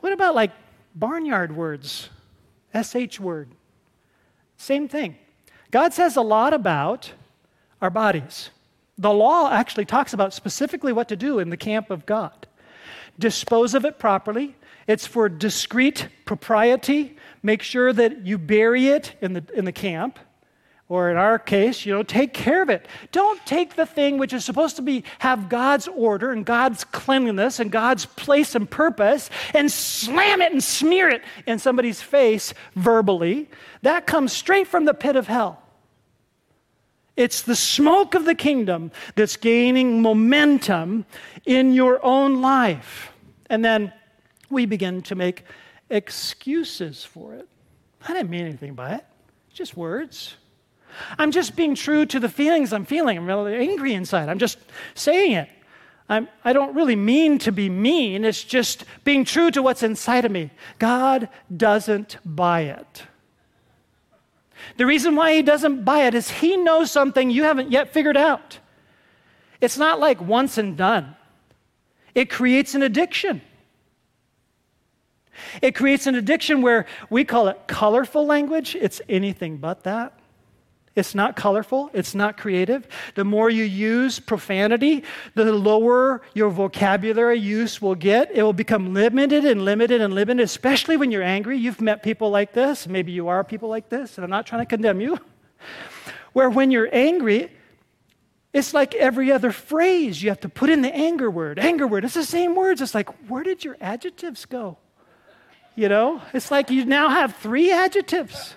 What 0.00 0.12
about 0.12 0.34
like 0.34 0.50
barnyard 0.94 1.56
words? 1.56 2.10
SH 2.74 3.20
word. 3.20 3.50
Same 4.56 4.88
thing. 4.88 5.16
God 5.70 5.92
says 5.92 6.16
a 6.16 6.22
lot 6.22 6.52
about 6.52 7.12
our 7.80 7.90
bodies. 7.90 8.50
The 8.96 9.12
law 9.12 9.50
actually 9.50 9.84
talks 9.84 10.12
about 10.12 10.32
specifically 10.32 10.92
what 10.92 11.08
to 11.08 11.16
do 11.16 11.38
in 11.38 11.50
the 11.50 11.56
camp 11.56 11.90
of 11.90 12.06
God. 12.06 12.46
Dispose 13.18 13.74
of 13.74 13.84
it 13.84 13.98
properly. 13.98 14.56
It's 14.86 15.06
for 15.06 15.28
discreet 15.28 16.08
propriety. 16.24 17.16
Make 17.42 17.62
sure 17.62 17.92
that 17.92 18.26
you 18.26 18.38
bury 18.38 18.88
it 18.88 19.16
in 19.20 19.32
the, 19.32 19.44
in 19.54 19.64
the 19.64 19.72
camp 19.72 20.18
or 20.88 21.10
in 21.10 21.16
our 21.16 21.38
case, 21.38 21.86
you 21.86 21.92
know, 21.92 22.02
take 22.02 22.34
care 22.34 22.62
of 22.62 22.68
it. 22.68 22.86
Don't 23.10 23.44
take 23.46 23.74
the 23.74 23.86
thing 23.86 24.18
which 24.18 24.34
is 24.34 24.44
supposed 24.44 24.76
to 24.76 24.82
be 24.82 25.02
have 25.20 25.48
God's 25.48 25.88
order 25.88 26.30
and 26.30 26.44
God's 26.44 26.84
cleanliness 26.84 27.58
and 27.58 27.72
God's 27.72 28.04
place 28.04 28.54
and 28.54 28.70
purpose 28.70 29.30
and 29.54 29.72
slam 29.72 30.42
it 30.42 30.52
and 30.52 30.62
smear 30.62 31.08
it 31.08 31.22
in 31.46 31.58
somebody's 31.58 32.02
face 32.02 32.52
verbally. 32.74 33.48
That 33.82 34.06
comes 34.06 34.32
straight 34.32 34.66
from 34.66 34.84
the 34.84 34.94
pit 34.94 35.16
of 35.16 35.26
hell. 35.26 35.62
It's 37.16 37.42
the 37.42 37.56
smoke 37.56 38.14
of 38.14 38.24
the 38.24 38.34
kingdom 38.34 38.90
that's 39.14 39.36
gaining 39.36 40.02
momentum 40.02 41.06
in 41.46 41.72
your 41.72 42.04
own 42.04 42.42
life. 42.42 43.12
And 43.48 43.64
then 43.64 43.92
we 44.50 44.66
begin 44.66 45.00
to 45.02 45.14
make 45.14 45.44
excuses 45.88 47.04
for 47.04 47.34
it. 47.34 47.48
I 48.06 48.12
didn't 48.12 48.30
mean 48.30 48.44
anything 48.44 48.74
by 48.74 48.96
it, 48.96 49.04
just 49.52 49.76
words. 49.76 50.34
I'm 51.18 51.30
just 51.30 51.56
being 51.56 51.74
true 51.74 52.06
to 52.06 52.20
the 52.20 52.28
feelings 52.28 52.72
I'm 52.72 52.84
feeling. 52.84 53.18
I'm 53.18 53.26
really 53.26 53.54
angry 53.54 53.94
inside. 53.94 54.28
I'm 54.28 54.38
just 54.38 54.58
saying 54.94 55.32
it. 55.32 55.48
I'm, 56.08 56.28
I 56.44 56.52
do 56.52 56.58
not 56.58 56.74
really 56.74 56.96
mean 56.96 57.38
to 57.40 57.52
be 57.52 57.70
mean. 57.70 58.24
It's 58.24 58.44
just 58.44 58.84
being 59.04 59.24
true 59.24 59.50
to 59.52 59.62
what's 59.62 59.82
inside 59.82 60.24
of 60.24 60.32
me. 60.32 60.50
God 60.78 61.28
doesn't 61.54 62.18
buy 62.24 62.62
it. 62.62 63.04
The 64.76 64.86
reason 64.86 65.16
why 65.16 65.34
He 65.34 65.42
doesn't 65.42 65.84
buy 65.84 66.06
it 66.06 66.14
is 66.14 66.30
He 66.30 66.56
knows 66.56 66.90
something 66.90 67.30
you 67.30 67.44
haven't 67.44 67.70
yet 67.70 67.92
figured 67.92 68.16
out. 68.16 68.58
It's 69.60 69.78
not 69.78 69.98
like 69.98 70.20
once 70.20 70.58
and 70.58 70.76
done, 70.76 71.16
it 72.14 72.30
creates 72.30 72.74
an 72.74 72.82
addiction. 72.82 73.40
It 75.62 75.74
creates 75.74 76.06
an 76.06 76.14
addiction 76.14 76.62
where 76.62 76.86
we 77.10 77.24
call 77.24 77.48
it 77.48 77.66
colorful 77.66 78.24
language. 78.24 78.76
It's 78.76 79.00
anything 79.08 79.56
but 79.56 79.82
that. 79.82 80.12
It's 80.96 81.14
not 81.14 81.34
colorful, 81.34 81.90
it's 81.92 82.14
not 82.14 82.36
creative. 82.36 82.86
The 83.16 83.24
more 83.24 83.50
you 83.50 83.64
use 83.64 84.20
profanity, 84.20 85.02
the 85.34 85.52
lower 85.52 86.22
your 86.34 86.50
vocabulary 86.50 87.40
use 87.40 87.82
will 87.82 87.96
get. 87.96 88.30
It 88.32 88.44
will 88.44 88.52
become 88.52 88.94
limited 88.94 89.44
and 89.44 89.64
limited 89.64 90.00
and 90.00 90.14
limited, 90.14 90.42
especially 90.42 90.96
when 90.96 91.10
you're 91.10 91.22
angry. 91.22 91.58
You've 91.58 91.80
met 91.80 92.04
people 92.04 92.30
like 92.30 92.52
this. 92.52 92.86
Maybe 92.86 93.10
you 93.10 93.26
are 93.26 93.42
people 93.42 93.68
like 93.68 93.88
this, 93.88 94.16
and 94.16 94.24
I'm 94.24 94.30
not 94.30 94.46
trying 94.46 94.62
to 94.62 94.66
condemn 94.66 95.00
you. 95.00 95.18
Where 96.32 96.48
when 96.48 96.70
you're 96.70 96.88
angry, 96.92 97.50
it's 98.52 98.72
like 98.72 98.94
every 98.94 99.32
other 99.32 99.50
phrase 99.50 100.22
you 100.22 100.28
have 100.28 100.40
to 100.40 100.48
put 100.48 100.70
in 100.70 100.82
the 100.82 100.94
anger 100.94 101.28
word. 101.28 101.58
Anger 101.58 101.88
word, 101.88 102.04
it's 102.04 102.14
the 102.14 102.24
same 102.24 102.54
words. 102.54 102.80
It's 102.80 102.94
like, 102.94 103.08
where 103.28 103.42
did 103.42 103.64
your 103.64 103.76
adjectives 103.80 104.44
go? 104.46 104.78
You 105.74 105.88
know, 105.88 106.22
it's 106.32 106.52
like 106.52 106.70
you 106.70 106.84
now 106.84 107.08
have 107.08 107.34
three 107.34 107.72
adjectives. 107.72 108.54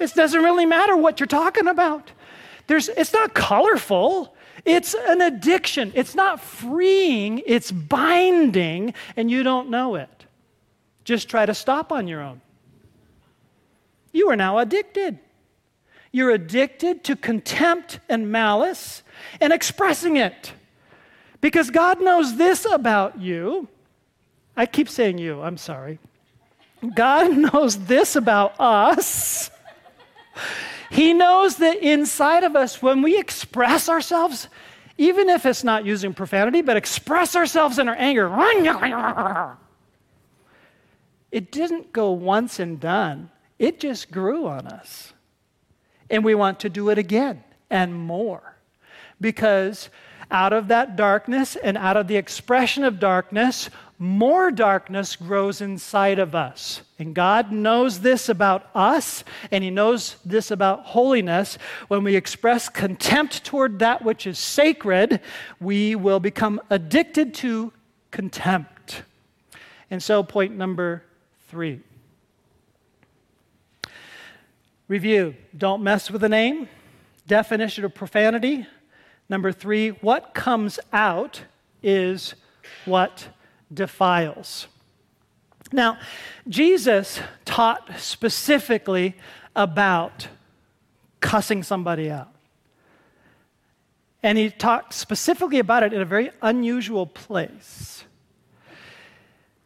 It 0.00 0.14
doesn't 0.14 0.42
really 0.42 0.66
matter 0.66 0.96
what 0.96 1.20
you're 1.20 1.26
talking 1.26 1.68
about. 1.68 2.10
There's, 2.66 2.88
it's 2.88 3.12
not 3.12 3.34
colorful. 3.34 4.34
It's 4.64 4.94
an 4.94 5.20
addiction. 5.20 5.92
It's 5.94 6.14
not 6.14 6.40
freeing, 6.40 7.42
it's 7.46 7.70
binding, 7.70 8.94
and 9.16 9.30
you 9.30 9.42
don't 9.42 9.70
know 9.70 9.96
it. 9.96 10.08
Just 11.04 11.28
try 11.28 11.44
to 11.44 11.54
stop 11.54 11.92
on 11.92 12.08
your 12.08 12.22
own. 12.22 12.40
You 14.12 14.30
are 14.30 14.36
now 14.36 14.58
addicted. 14.58 15.18
You're 16.12 16.30
addicted 16.30 17.04
to 17.04 17.16
contempt 17.16 17.98
and 18.08 18.30
malice 18.30 19.02
and 19.40 19.52
expressing 19.52 20.16
it. 20.16 20.52
Because 21.40 21.70
God 21.70 22.00
knows 22.00 22.36
this 22.36 22.64
about 22.64 23.20
you. 23.20 23.68
I 24.56 24.66
keep 24.66 24.88
saying 24.88 25.18
you, 25.18 25.42
I'm 25.42 25.58
sorry. 25.58 25.98
God 26.94 27.36
knows 27.52 27.86
this 27.86 28.16
about 28.16 28.58
us 28.58 29.50
He 30.90 31.12
knows 31.12 31.56
that 31.56 31.78
inside 31.78 32.44
of 32.44 32.56
us, 32.56 32.80
when 32.80 33.02
we 33.02 33.18
express 33.18 33.88
ourselves, 33.88 34.48
even 34.96 35.28
if 35.28 35.44
it's 35.44 35.64
not 35.64 35.84
using 35.84 36.14
profanity, 36.14 36.62
but 36.62 36.76
express 36.76 37.34
ourselves 37.34 37.78
in 37.78 37.88
our 37.88 37.96
anger, 37.96 38.28
it 41.32 41.50
didn't 41.50 41.92
go 41.92 42.12
once 42.12 42.60
and 42.60 42.78
done. 42.78 43.30
It 43.58 43.80
just 43.80 44.10
grew 44.10 44.46
on 44.46 44.66
us. 44.66 45.12
And 46.10 46.24
we 46.24 46.34
want 46.34 46.60
to 46.60 46.68
do 46.68 46.90
it 46.90 46.98
again 46.98 47.42
and 47.70 47.94
more. 47.94 48.56
Because 49.20 49.90
out 50.30 50.52
of 50.52 50.68
that 50.68 50.96
darkness 50.96 51.56
and 51.56 51.76
out 51.76 51.96
of 51.96 52.08
the 52.08 52.16
expression 52.16 52.84
of 52.84 53.00
darkness, 53.00 53.70
more 54.04 54.50
darkness 54.50 55.16
grows 55.16 55.62
inside 55.62 56.18
of 56.18 56.34
us. 56.34 56.82
And 56.98 57.14
God 57.14 57.50
knows 57.50 58.00
this 58.00 58.28
about 58.28 58.68
us, 58.74 59.24
and 59.50 59.64
He 59.64 59.70
knows 59.70 60.16
this 60.26 60.50
about 60.50 60.84
holiness. 60.84 61.56
When 61.88 62.04
we 62.04 62.14
express 62.14 62.68
contempt 62.68 63.44
toward 63.44 63.78
that 63.78 64.04
which 64.04 64.26
is 64.26 64.38
sacred, 64.38 65.20
we 65.58 65.94
will 65.94 66.20
become 66.20 66.60
addicted 66.68 67.32
to 67.36 67.72
contempt. 68.10 69.02
And 69.90 70.02
so, 70.02 70.22
point 70.22 70.54
number 70.54 71.02
three 71.48 71.80
review 74.86 75.34
don't 75.56 75.82
mess 75.82 76.10
with 76.10 76.20
the 76.20 76.28
name, 76.28 76.68
definition 77.26 77.86
of 77.86 77.94
profanity. 77.94 78.66
Number 79.30 79.50
three, 79.50 79.88
what 79.88 80.34
comes 80.34 80.78
out 80.92 81.40
is 81.82 82.34
what 82.84 83.28
defiles. 83.72 84.66
Now, 85.72 85.98
Jesus 86.48 87.20
taught 87.44 87.98
specifically 87.98 89.16
about 89.56 90.28
cussing 91.20 91.62
somebody 91.62 92.10
out. 92.10 92.28
And 94.22 94.38
he 94.38 94.50
talked 94.50 94.94
specifically 94.94 95.58
about 95.58 95.82
it 95.82 95.92
in 95.92 96.00
a 96.00 96.06
very 96.06 96.30
unusual 96.40 97.06
place. 97.06 98.04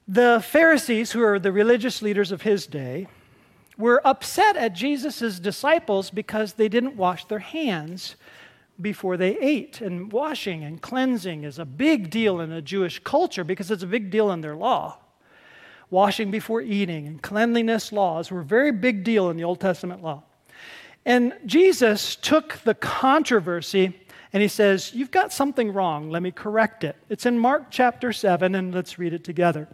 The 0.06 0.42
Pharisees, 0.44 1.12
who 1.12 1.22
are 1.22 1.38
the 1.38 1.52
religious 1.52 2.00
leaders 2.00 2.32
of 2.32 2.42
his 2.42 2.66
day, 2.66 3.06
were 3.76 4.00
upset 4.06 4.56
at 4.56 4.72
Jesus' 4.72 5.38
disciples 5.38 6.10
because 6.10 6.54
they 6.54 6.68
didn't 6.68 6.96
wash 6.96 7.24
their 7.26 7.38
hands 7.38 8.16
before 8.80 9.16
they 9.16 9.38
ate. 9.38 9.80
And 9.80 10.12
washing 10.12 10.64
and 10.64 10.80
cleansing 10.80 11.44
is 11.44 11.58
a 11.58 11.64
big 11.64 12.10
deal 12.10 12.40
in 12.40 12.50
the 12.50 12.62
Jewish 12.62 12.98
culture 13.00 13.44
because 13.44 13.70
it's 13.70 13.82
a 13.82 13.86
big 13.86 14.10
deal 14.10 14.30
in 14.30 14.40
their 14.40 14.56
law. 14.56 14.98
Washing 15.90 16.30
before 16.30 16.60
eating 16.60 17.06
and 17.06 17.22
cleanliness 17.22 17.92
laws 17.92 18.30
were 18.30 18.40
a 18.40 18.44
very 18.44 18.72
big 18.72 19.04
deal 19.04 19.30
in 19.30 19.36
the 19.36 19.44
Old 19.44 19.60
Testament 19.60 20.02
law. 20.02 20.22
And 21.04 21.32
Jesus 21.46 22.16
took 22.16 22.58
the 22.64 22.74
controversy 22.74 23.98
and 24.32 24.42
he 24.42 24.48
says, 24.48 24.92
You've 24.94 25.10
got 25.10 25.32
something 25.32 25.72
wrong. 25.72 26.10
Let 26.10 26.22
me 26.22 26.30
correct 26.30 26.84
it. 26.84 26.96
It's 27.08 27.24
in 27.24 27.38
Mark 27.38 27.70
chapter 27.70 28.12
7, 28.12 28.54
and 28.54 28.74
let's 28.74 28.98
read 28.98 29.14
it 29.14 29.24
together. 29.24 29.68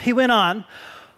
He 0.00 0.12
went 0.12 0.32
on, 0.32 0.64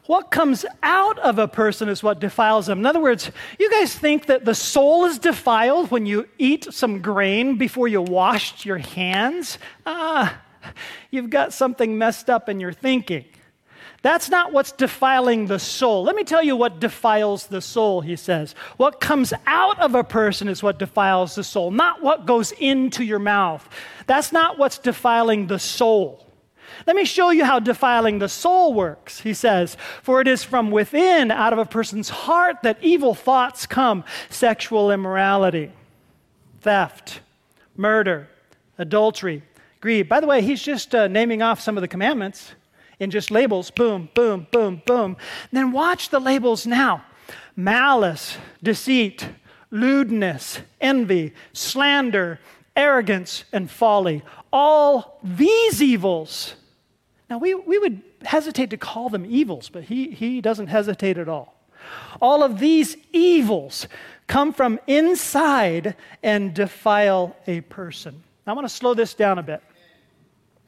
what 0.06 0.30
comes 0.30 0.64
out 0.82 1.18
of 1.18 1.38
a 1.38 1.48
person 1.48 1.88
is 1.88 2.02
what 2.02 2.20
defiles 2.20 2.66
them. 2.66 2.78
In 2.80 2.86
other 2.86 3.00
words, 3.00 3.30
you 3.58 3.70
guys 3.70 3.94
think 3.94 4.26
that 4.26 4.44
the 4.44 4.54
soul 4.54 5.04
is 5.04 5.18
defiled 5.18 5.90
when 5.90 6.06
you 6.06 6.28
eat 6.38 6.72
some 6.72 7.02
grain 7.02 7.56
before 7.56 7.88
you 7.88 8.00
washed 8.00 8.64
your 8.64 8.78
hands? 8.78 9.58
Ah, 9.84 10.40
you've 11.10 11.30
got 11.30 11.52
something 11.52 11.98
messed 11.98 12.30
up 12.30 12.48
in 12.48 12.60
your 12.60 12.72
thinking. 12.72 13.25
That's 14.02 14.28
not 14.30 14.52
what's 14.52 14.72
defiling 14.72 15.46
the 15.46 15.58
soul. 15.58 16.04
Let 16.04 16.14
me 16.14 16.22
tell 16.22 16.42
you 16.42 16.54
what 16.54 16.78
defiles 16.78 17.48
the 17.48 17.60
soul, 17.60 18.02
he 18.02 18.14
says. 18.14 18.54
What 18.76 19.00
comes 19.00 19.32
out 19.46 19.80
of 19.80 19.94
a 19.94 20.04
person 20.04 20.46
is 20.46 20.62
what 20.62 20.78
defiles 20.78 21.34
the 21.34 21.42
soul, 21.42 21.70
not 21.70 22.02
what 22.02 22.26
goes 22.26 22.52
into 22.52 23.04
your 23.04 23.18
mouth. 23.18 23.68
That's 24.06 24.30
not 24.30 24.58
what's 24.58 24.78
defiling 24.78 25.49
the 25.49 25.58
soul. 25.58 26.25
Let 26.86 26.97
me 26.97 27.04
show 27.04 27.30
you 27.30 27.45
how 27.45 27.60
defiling 27.60 28.19
the 28.19 28.28
soul 28.28 28.75
works, 28.75 29.21
he 29.21 29.34
says. 29.34 29.76
For 30.02 30.21
it 30.21 30.28
is 30.28 30.43
from 30.43 30.71
within, 30.71 31.30
out 31.30 31.52
of 31.52 31.58
a 31.58 31.65
person's 31.65 32.08
heart, 32.08 32.62
that 32.62 32.78
evil 32.82 33.15
thoughts 33.15 33.67
come 33.67 34.04
sexual 34.28 34.91
immorality, 34.91 35.73
theft, 36.60 37.21
murder, 37.76 38.28
adultery, 38.78 39.43
greed. 39.80 40.08
By 40.08 40.21
the 40.21 40.26
way, 40.26 40.43
he's 40.43 40.62
just 40.62 40.95
uh, 40.95 41.08
naming 41.08 41.43
off 41.43 41.60
some 41.60 41.76
of 41.76 41.80
the 41.80 41.89
commandments 41.89 42.54
in 42.99 43.10
just 43.10 43.30
labels 43.30 43.71
boom, 43.71 44.08
boom, 44.15 44.47
boom, 44.50 44.82
boom. 44.86 45.17
Then 45.52 45.73
watch 45.73 46.08
the 46.08 46.21
labels 46.21 46.67
now 46.67 47.04
malice, 47.56 48.36
deceit, 48.62 49.28
lewdness, 49.71 50.60
envy, 50.80 51.32
slander, 51.52 52.39
arrogance, 52.76 53.45
and 53.52 53.71
folly. 53.71 54.23
All 54.52 55.19
these 55.23 55.82
evils 55.82 56.54
now, 57.28 57.39
we, 57.39 57.54
we 57.54 57.78
would 57.78 58.02
hesitate 58.25 58.71
to 58.71 58.76
call 58.76 59.08
them 59.08 59.26
evils, 59.26 59.69
but 59.69 59.84
he, 59.84 60.10
he 60.10 60.41
doesn't 60.41 60.69
hesitate 60.69 61.19
at 61.19 61.28
all. 61.28 61.54
All 62.21 62.43
of 62.43 62.58
these 62.58 62.97
evils 63.12 63.89
come 64.26 64.52
from 64.52 64.78
inside 64.86 65.97
and 66.23 66.54
defile 66.54 67.36
a 67.47 67.62
person. 67.62 68.23
I 68.47 68.52
want 68.52 68.69
to 68.69 68.73
slow 68.73 68.95
this 68.95 69.15
down 69.15 69.39
a 69.39 69.43
bit. 69.43 69.60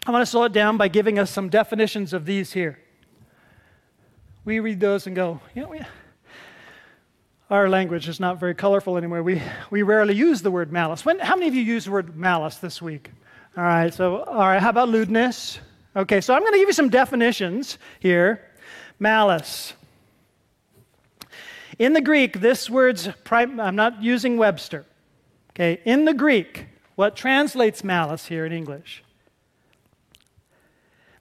I 0.05 0.11
want 0.11 0.23
to 0.23 0.27
slow 0.27 0.45
it 0.45 0.53
down 0.53 0.77
by 0.77 0.89
giving 0.89 1.19
us 1.19 1.31
some 1.31 1.49
definitions 1.49 2.13
of 2.13 2.25
these 2.25 2.53
here. 2.53 2.79
We 4.45 4.59
read 4.59 4.81
those 4.81 5.07
and 5.07 5.15
go, 5.15 5.41
you 5.55 5.63
know, 5.63 5.69
we, 5.69 5.81
our 7.51 7.69
language 7.69 8.09
is 8.09 8.19
not 8.19 8.41
very 8.41 8.55
colorful 8.55 8.97
anymore. 8.97 9.23
We, 9.23 9.43
we 9.71 9.83
rarely 9.83 10.15
use 10.15 10.43
the 10.43 10.51
word 10.51 10.73
malice. 10.73 11.05
When, 11.05 11.21
how 11.21 11.37
many 11.37 11.47
of 11.49 11.55
you 11.55 11.63
use 11.63 11.85
the 11.85 11.93
word 11.93 12.17
malice 12.17 12.57
this 12.57 12.83
week? 12.83 13.11
All 13.57 13.63
right, 13.63 13.93
so, 13.95 14.25
all 14.25 14.41
right, 14.41 14.61
how 14.61 14.71
about 14.71 14.89
lewdness? 14.89 15.61
Okay, 15.97 16.21
so 16.21 16.35
I'm 16.35 16.41
going 16.41 16.53
to 16.53 16.59
give 16.59 16.69
you 16.69 16.75
some 16.75 16.91
definitions 16.91 17.79
here. 18.01 18.45
Malice. 18.99 19.75
In 21.79 21.93
the 21.93 22.01
Greek, 22.01 22.41
this 22.41 22.69
word's, 22.69 23.09
prim- 23.25 23.61
I'm 23.61 23.77
not 23.77 24.03
using 24.03 24.37
Webster. 24.37 24.85
Okay, 25.51 25.81
in 25.85 26.05
the 26.05 26.15
Greek, 26.15 26.67
what 26.95 27.17
translates 27.17 27.83
malice 27.83 28.27
here 28.27 28.45
in 28.45 28.53
English? 28.53 29.03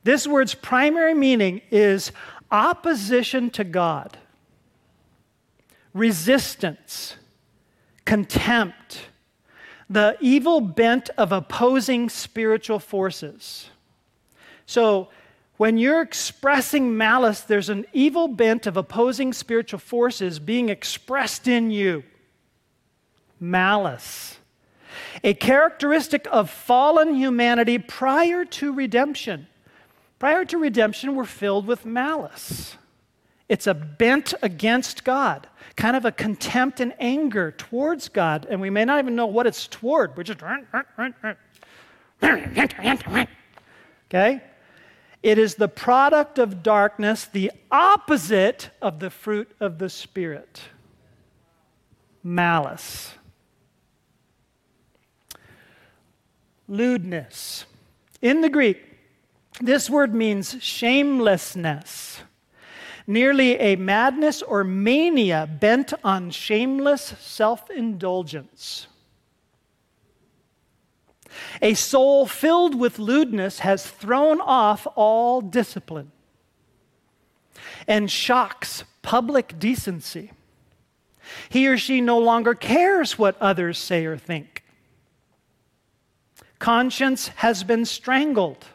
This 0.03 0.25
word's 0.25 0.53
primary 0.53 1.13
meaning 1.13 1.61
is 1.69 2.11
opposition 2.51 3.49
to 3.51 3.63
God, 3.63 4.17
resistance, 5.93 7.15
contempt, 8.05 9.07
the 9.89 10.17
evil 10.19 10.61
bent 10.61 11.09
of 11.17 11.31
opposing 11.31 12.09
spiritual 12.09 12.79
forces. 12.79 13.69
So, 14.67 15.07
when 15.55 15.79
you're 15.79 16.01
expressing 16.01 16.95
malice, 16.97 17.41
there's 17.41 17.69
an 17.69 17.85
evil 17.91 18.27
bent 18.27 18.67
of 18.67 18.77
opposing 18.77 19.33
spiritual 19.33 19.79
forces 19.79 20.37
being 20.37 20.69
expressed 20.69 21.47
in 21.47 21.71
you. 21.71 22.03
Malice. 23.39 24.37
A 25.23 25.33
characteristic 25.33 26.27
of 26.31 26.51
fallen 26.51 27.15
humanity 27.15 27.79
prior 27.79 28.45
to 28.45 28.71
redemption. 28.71 29.47
Prior 30.19 30.45
to 30.45 30.57
redemption, 30.57 31.15
we're 31.15 31.25
filled 31.25 31.65
with 31.65 31.85
malice. 31.85 32.75
It's 33.49 33.67
a 33.67 33.73
bent 33.73 34.33
against 34.41 35.03
God, 35.05 35.47
kind 35.75 35.95
of 35.95 36.05
a 36.05 36.11
contempt 36.11 36.81
and 36.81 36.93
anger 36.99 37.51
towards 37.51 38.09
God, 38.09 38.45
and 38.49 38.59
we 38.59 38.69
may 38.69 38.83
not 38.83 38.99
even 38.99 39.15
know 39.15 39.27
what 39.27 39.47
it's 39.47 39.67
toward. 39.67 40.17
We're 40.17 40.23
just. 40.23 40.39
Okay? 44.09 44.41
It 45.27 45.37
is 45.37 45.55
the 45.55 45.67
product 45.67 46.39
of 46.39 46.63
darkness, 46.63 47.25
the 47.25 47.51
opposite 47.69 48.69
of 48.81 49.01
the 49.01 49.09
fruit 49.09 49.51
of 49.59 49.77
the 49.77 49.89
Spirit 49.89 50.61
malice, 52.23 53.13
lewdness. 56.65 57.65
In 58.21 58.39
the 58.39 58.47
Greek, 58.47 58.81
this 59.59 59.89
word 59.89 60.15
means 60.15 60.63
shamelessness, 60.63 62.21
nearly 63.05 63.59
a 63.59 63.75
madness 63.75 64.41
or 64.41 64.63
mania 64.63 65.45
bent 65.59 65.91
on 66.05 66.31
shameless 66.31 67.15
self 67.19 67.69
indulgence. 67.69 68.87
A 71.61 71.73
soul 71.73 72.25
filled 72.25 72.75
with 72.75 72.99
lewdness 72.99 73.59
has 73.59 73.85
thrown 73.85 74.41
off 74.41 74.87
all 74.95 75.41
discipline 75.41 76.11
and 77.87 78.09
shocks 78.09 78.83
public 79.01 79.57
decency. 79.59 80.31
He 81.49 81.67
or 81.67 81.77
she 81.77 82.01
no 82.01 82.17
longer 82.17 82.53
cares 82.53 83.17
what 83.17 83.39
others 83.41 83.77
say 83.77 84.05
or 84.05 84.17
think. 84.17 84.63
Conscience 86.59 87.29
has 87.29 87.63
been 87.63 87.85
strangled. 87.85 88.65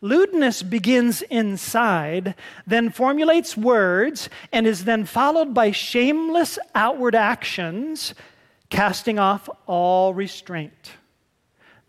Lewdness 0.00 0.62
begins 0.62 1.20
inside, 1.22 2.34
then 2.66 2.90
formulates 2.90 3.56
words, 3.56 4.30
and 4.52 4.66
is 4.66 4.84
then 4.84 5.04
followed 5.04 5.52
by 5.52 5.70
shameless 5.72 6.58
outward 6.74 7.14
actions, 7.14 8.14
casting 8.70 9.18
off 9.18 9.50
all 9.66 10.14
restraint. 10.14 10.92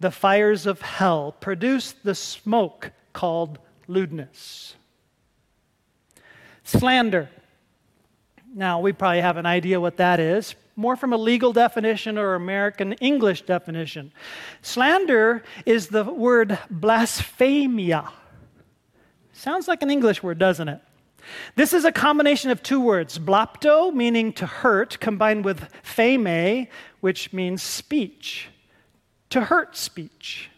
The 0.02 0.12
fires 0.12 0.66
of 0.66 0.82
hell 0.82 1.36
produce 1.40 1.92
the 1.92 2.16
smoke 2.16 2.92
called 3.14 3.60
lewdness. 3.88 4.76
Slander. 6.64 7.30
Now, 8.54 8.80
we 8.80 8.94
probably 8.94 9.22
have 9.22 9.38
an 9.38 9.46
idea 9.46 9.80
what 9.80 9.98
that 9.98 10.20
is 10.20 10.56
more 10.76 10.96
from 10.96 11.14
a 11.14 11.18
legal 11.18 11.54
definition 11.54 12.18
or 12.18 12.34
American 12.34 12.94
English 12.94 13.44
definition. 13.44 14.12
Slander 14.64 15.44
is 15.68 15.90
the 15.90 16.04
word 16.04 16.58
blasphemia. 16.72 18.10
Sounds 19.34 19.68
like 19.68 19.84
an 19.84 19.92
English 19.92 20.24
word, 20.24 20.40
doesn't 20.40 20.68
it? 20.68 20.82
This 21.56 21.74
is 21.74 21.86
a 21.86 21.92
combination 21.92 22.50
of 22.50 22.64
two 22.64 22.82
words, 22.82 23.20
blapto, 23.20 23.94
meaning 23.94 24.34
to 24.34 24.48
hurt, 24.48 25.00
combined 25.00 25.46
with 25.46 25.70
pheme, 25.84 26.68
which 27.02 27.32
means 27.32 27.62
speech, 27.62 28.50
to 29.32 29.42
hurt 29.42 29.76
speech. 29.76 30.50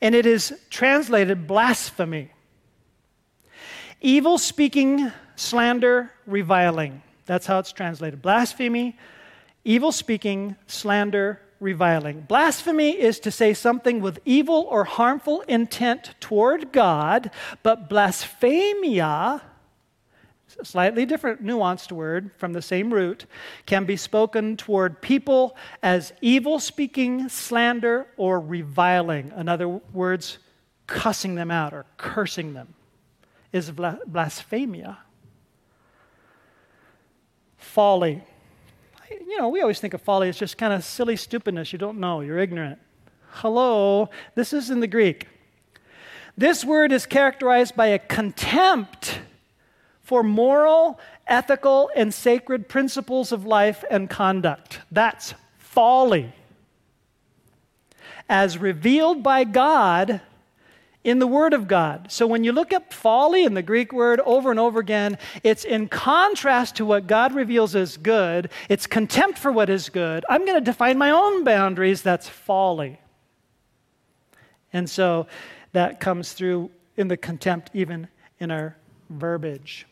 And 0.00 0.14
it 0.14 0.26
is 0.26 0.54
translated 0.70 1.46
blasphemy. 1.46 2.30
Evil 4.00 4.38
speaking, 4.38 5.12
slander, 5.36 6.10
reviling. 6.26 7.02
That's 7.26 7.46
how 7.46 7.58
it's 7.58 7.72
translated 7.72 8.20
blasphemy, 8.20 8.96
evil 9.64 9.92
speaking, 9.92 10.56
slander, 10.66 11.40
reviling. 11.60 12.22
Blasphemy 12.22 13.00
is 13.00 13.20
to 13.20 13.30
say 13.30 13.54
something 13.54 14.00
with 14.00 14.18
evil 14.24 14.66
or 14.68 14.84
harmful 14.84 15.42
intent 15.42 16.14
toward 16.18 16.72
God, 16.72 17.30
but 17.62 17.88
blasphemia, 17.88 19.40
slightly 20.66 21.04
different 21.06 21.44
nuanced 21.44 21.92
word 21.92 22.30
from 22.36 22.52
the 22.52 22.62
same 22.62 22.92
root, 22.92 23.26
can 23.66 23.84
be 23.84 23.96
spoken 23.96 24.56
toward 24.56 25.00
people 25.00 25.56
as 25.82 26.12
evil 26.20 26.58
speaking, 26.58 27.28
slander, 27.28 28.06
or 28.16 28.40
reviling. 28.40 29.32
In 29.36 29.48
other 29.48 29.68
words, 29.68 30.38
cussing 30.86 31.34
them 31.34 31.50
out 31.50 31.72
or 31.72 31.86
cursing 31.96 32.54
them 32.54 32.74
is 33.52 33.70
blasphemia 33.70 34.98
folly. 37.62 38.22
You 39.10 39.38
know, 39.38 39.48
we 39.48 39.60
always 39.60 39.80
think 39.80 39.94
of 39.94 40.02
folly 40.02 40.28
as 40.28 40.38
just 40.38 40.58
kind 40.58 40.72
of 40.72 40.84
silly 40.84 41.16
stupidness. 41.16 41.72
You 41.72 41.78
don't 41.78 41.98
know, 41.98 42.20
you're 42.20 42.38
ignorant. 42.38 42.78
Hello, 43.30 44.10
this 44.34 44.52
is 44.52 44.68
in 44.68 44.80
the 44.80 44.86
Greek. 44.86 45.28
This 46.36 46.64
word 46.64 46.92
is 46.92 47.06
characterized 47.06 47.76
by 47.76 47.88
a 47.88 47.98
contempt 47.98 49.20
for 50.12 50.22
moral, 50.22 51.00
ethical, 51.26 51.90
and 51.96 52.12
sacred 52.12 52.68
principles 52.68 53.32
of 53.32 53.46
life 53.46 53.82
and 53.90 54.10
conduct. 54.10 54.78
That's 54.90 55.32
folly. 55.56 56.34
As 58.28 58.58
revealed 58.58 59.22
by 59.22 59.44
God 59.44 60.20
in 61.02 61.18
the 61.18 61.26
Word 61.26 61.54
of 61.54 61.66
God. 61.66 62.12
So 62.12 62.26
when 62.26 62.44
you 62.44 62.52
look 62.52 62.74
up 62.74 62.92
folly 62.92 63.44
in 63.44 63.54
the 63.54 63.62
Greek 63.62 63.90
word 63.90 64.20
over 64.26 64.50
and 64.50 64.60
over 64.60 64.80
again, 64.80 65.16
it's 65.42 65.64
in 65.64 65.88
contrast 65.88 66.76
to 66.76 66.84
what 66.84 67.06
God 67.06 67.32
reveals 67.32 67.74
as 67.74 67.96
good, 67.96 68.50
it's 68.68 68.86
contempt 68.86 69.38
for 69.38 69.50
what 69.50 69.70
is 69.70 69.88
good. 69.88 70.26
I'm 70.28 70.44
going 70.44 70.58
to 70.58 70.60
define 70.60 70.98
my 70.98 71.08
own 71.08 71.42
boundaries. 71.42 72.02
That's 72.02 72.28
folly. 72.28 73.00
And 74.74 74.90
so 74.90 75.26
that 75.72 76.00
comes 76.00 76.34
through 76.34 76.70
in 76.98 77.08
the 77.08 77.16
contempt, 77.16 77.70
even 77.72 78.08
in 78.38 78.50
our 78.50 78.76
verbiage. 79.08 79.86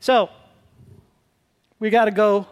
So 0.00 0.30
we 1.78 1.90
got 1.90 2.06
to 2.06 2.10
go 2.10 2.46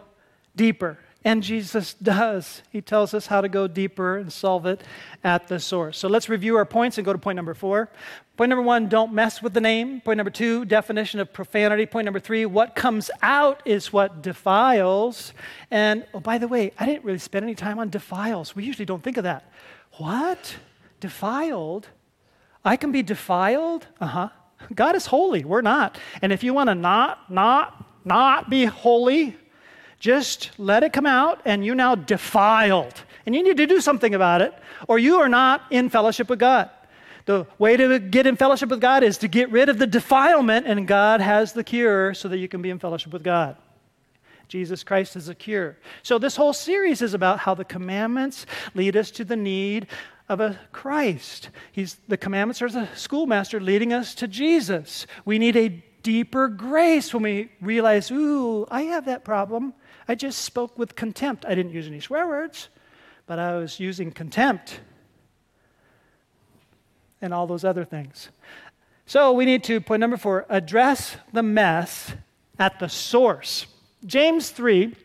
deeper. 0.55 0.97
And 1.23 1.43
Jesus 1.43 1.93
does. 1.95 2.61
He 2.71 2.79
tells 2.79 3.13
us 3.13 3.27
how 3.27 3.41
to 3.41 3.49
go 3.49 3.67
deeper 3.67 4.17
and 4.17 4.31
solve 4.31 4.65
it 4.65 4.81
at 5.25 5.47
the 5.49 5.59
source. 5.59 5.97
So 5.97 6.07
let's 6.07 6.29
review 6.29 6.55
our 6.55 6.63
points 6.63 6.97
and 6.97 7.03
go 7.03 7.11
to 7.11 7.19
point 7.19 7.35
number 7.35 7.53
four. 7.53 7.89
Point 8.37 8.49
number 8.49 8.61
one, 8.61 8.87
don't 8.87 9.11
mess 9.11 9.41
with 9.41 9.53
the 9.53 9.59
name. 9.59 9.99
Point 9.99 10.17
number 10.17 10.29
two, 10.29 10.63
definition 10.63 11.19
of 11.19 11.33
profanity. 11.33 11.85
Point 11.85 12.05
number 12.05 12.19
three, 12.19 12.45
what 12.45 12.75
comes 12.75 13.11
out 13.21 13.61
is 13.65 13.91
what 13.91 14.21
defiles. 14.21 15.33
And 15.69 16.05
oh, 16.13 16.21
by 16.21 16.37
the 16.37 16.47
way, 16.47 16.71
I 16.79 16.85
didn't 16.85 17.03
really 17.03 17.19
spend 17.19 17.43
any 17.43 17.55
time 17.55 17.77
on 17.79 17.89
defiles. 17.89 18.55
We 18.55 18.63
usually 18.63 18.85
don't 18.85 19.03
think 19.03 19.17
of 19.17 19.23
that. 19.23 19.51
What? 19.93 20.55
Defiled? 21.01 21.87
I 22.63 22.77
can 22.77 22.91
be 22.91 23.03
defiled? 23.03 23.87
Uh 23.99 24.07
huh. 24.07 24.29
God 24.73 24.95
is 24.95 25.05
holy. 25.05 25.43
We're 25.43 25.61
not. 25.61 25.97
And 26.21 26.31
if 26.31 26.43
you 26.43 26.53
want 26.53 26.69
to 26.69 26.75
not, 26.75 27.31
not, 27.31 27.85
not 28.05 28.49
be 28.49 28.65
holy, 28.65 29.35
just 29.99 30.51
let 30.57 30.83
it 30.83 30.93
come 30.93 31.05
out, 31.05 31.41
and 31.45 31.65
you 31.65 31.73
now 31.73 31.95
defiled. 31.95 32.93
And 33.25 33.35
you 33.35 33.43
need 33.43 33.57
to 33.57 33.67
do 33.67 33.81
something 33.81 34.13
about 34.13 34.41
it, 34.41 34.53
or 34.87 34.99
you 34.99 35.17
are 35.17 35.29
not 35.29 35.63
in 35.71 35.89
fellowship 35.89 36.29
with 36.29 36.39
God. 36.39 36.69
The 37.25 37.45
way 37.57 37.75
to 37.75 37.99
get 37.99 38.25
in 38.25 38.37
fellowship 38.37 38.69
with 38.69 38.79
God 38.79 39.03
is 39.03 39.17
to 39.19 39.27
get 39.27 39.51
rid 39.51 39.69
of 39.69 39.79
the 39.79 39.87
defilement, 39.87 40.65
and 40.65 40.87
God 40.87 41.19
has 41.19 41.51
the 41.51 41.63
cure 41.63 42.13
so 42.13 42.29
that 42.29 42.37
you 42.37 42.47
can 42.47 42.61
be 42.61 42.69
in 42.69 42.79
fellowship 42.79 43.11
with 43.11 43.23
God. 43.23 43.57
Jesus 44.47 44.83
Christ 44.83 45.17
is 45.17 45.27
a 45.27 45.35
cure. 45.35 45.77
So, 46.03 46.17
this 46.17 46.37
whole 46.37 46.53
series 46.53 47.01
is 47.01 47.13
about 47.13 47.39
how 47.39 47.53
the 47.53 47.65
commandments 47.65 48.45
lead 48.75 48.95
us 48.95 49.11
to 49.11 49.25
the 49.25 49.35
need 49.35 49.87
of 50.29 50.39
a 50.39 50.59
Christ. 50.71 51.49
He's, 51.71 51.97
the 52.07 52.17
commandments 52.17 52.61
are 52.61 52.69
the 52.69 52.87
schoolmaster 52.95 53.59
leading 53.59 53.93
us 53.93 54.13
to 54.15 54.27
Jesus. 54.27 55.07
We 55.25 55.39
need 55.39 55.55
a 55.55 55.83
deeper 56.03 56.47
grace 56.47 57.13
when 57.13 57.23
we 57.23 57.51
realize, 57.61 58.11
ooh, 58.11 58.65
I 58.69 58.83
have 58.83 59.05
that 59.05 59.23
problem. 59.23 59.73
I 60.07 60.15
just 60.15 60.41
spoke 60.41 60.77
with 60.77 60.95
contempt. 60.95 61.45
I 61.45 61.55
didn't 61.55 61.71
use 61.71 61.87
any 61.87 61.99
swear 61.99 62.27
words, 62.27 62.69
but 63.25 63.39
I 63.39 63.57
was 63.57 63.79
using 63.79 64.11
contempt 64.11 64.79
and 67.21 67.33
all 67.33 67.47
those 67.47 67.63
other 67.63 67.85
things. 67.85 68.29
So 69.05 69.31
we 69.31 69.45
need 69.45 69.63
to, 69.65 69.79
point 69.81 70.01
number 70.01 70.17
four, 70.17 70.45
address 70.49 71.17
the 71.31 71.43
mess 71.43 72.13
at 72.59 72.79
the 72.79 72.89
source. 72.89 73.65
James 74.05 74.49
3 74.49 74.95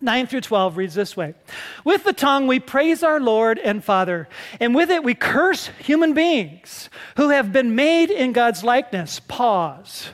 9 0.00 0.26
through 0.26 0.40
12 0.40 0.76
reads 0.76 0.94
this 0.94 1.16
way 1.16 1.34
With 1.84 2.04
the 2.04 2.12
tongue 2.12 2.46
we 2.46 2.60
praise 2.60 3.02
our 3.02 3.20
Lord 3.20 3.58
and 3.58 3.84
Father, 3.84 4.28
and 4.58 4.74
with 4.74 4.90
it 4.90 5.04
we 5.04 5.14
curse 5.14 5.70
human 5.78 6.14
beings 6.14 6.88
who 7.16 7.30
have 7.30 7.52
been 7.52 7.74
made 7.74 8.10
in 8.10 8.32
God's 8.32 8.64
likeness. 8.64 9.20
Pause. 9.20 10.10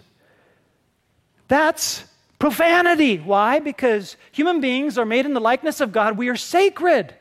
That's 1.49 2.05
Profanity. 2.39 3.17
Why? 3.19 3.61
Because 3.61 4.17
human 4.31 4.61
beings 4.61 4.99
are 4.99 5.07
made 5.07 5.25
in 5.25 5.33
the 5.33 5.41
likeness 5.41 5.81
of 5.81 5.93
God. 5.93 6.19
We 6.19 6.29
are 6.29 6.37
sacred. 6.37 7.15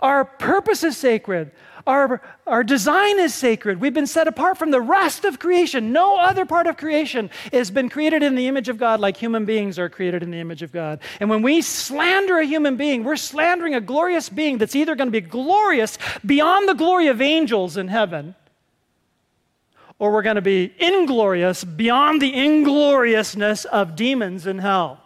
Our 0.00 0.24
purpose 0.24 0.82
is 0.82 0.96
sacred. 0.96 1.52
Our, 1.86 2.20
our 2.46 2.64
design 2.64 3.20
is 3.20 3.32
sacred. 3.32 3.80
We've 3.80 3.94
been 3.94 4.08
set 4.08 4.26
apart 4.26 4.58
from 4.58 4.72
the 4.72 4.80
rest 4.80 5.24
of 5.24 5.38
creation. 5.38 5.92
No 5.92 6.18
other 6.18 6.44
part 6.44 6.66
of 6.66 6.76
creation 6.76 7.30
has 7.52 7.70
been 7.70 7.88
created 7.88 8.24
in 8.24 8.34
the 8.34 8.48
image 8.48 8.68
of 8.68 8.76
God 8.76 8.98
like 8.98 9.16
human 9.16 9.44
beings 9.44 9.78
are 9.78 9.88
created 9.88 10.24
in 10.24 10.32
the 10.32 10.40
image 10.40 10.62
of 10.62 10.72
God. 10.72 10.98
And 11.20 11.30
when 11.30 11.42
we 11.42 11.62
slander 11.62 12.38
a 12.38 12.44
human 12.44 12.76
being, 12.76 13.04
we're 13.04 13.16
slandering 13.16 13.74
a 13.74 13.80
glorious 13.80 14.28
being 14.28 14.58
that's 14.58 14.74
either 14.74 14.96
going 14.96 15.08
to 15.08 15.12
be 15.12 15.20
glorious 15.20 15.96
beyond 16.24 16.68
the 16.68 16.74
glory 16.74 17.06
of 17.06 17.20
angels 17.20 17.76
in 17.76 17.86
heaven 17.86 18.34
or 19.98 20.12
we're 20.12 20.22
going 20.22 20.36
to 20.36 20.42
be 20.42 20.74
inglorious 20.78 21.64
beyond 21.64 22.20
the 22.20 22.34
ingloriousness 22.34 23.64
of 23.66 23.96
demons 23.96 24.46
in 24.46 24.58
hell. 24.58 25.02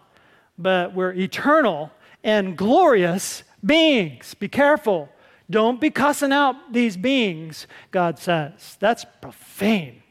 But 0.59 0.95
we're 0.95 1.13
eternal 1.13 1.91
and 2.25 2.57
glorious 2.57 3.45
beings. 3.65 4.35
Be 4.35 4.49
careful. 4.49 5.09
Don't 5.51 5.81
be 5.81 5.91
cussing 5.91 6.33
out 6.33 6.73
these 6.73 6.97
beings, 6.97 7.67
God 7.91 8.19
says. 8.19 8.77
That's 8.79 9.05
profane. 9.21 10.03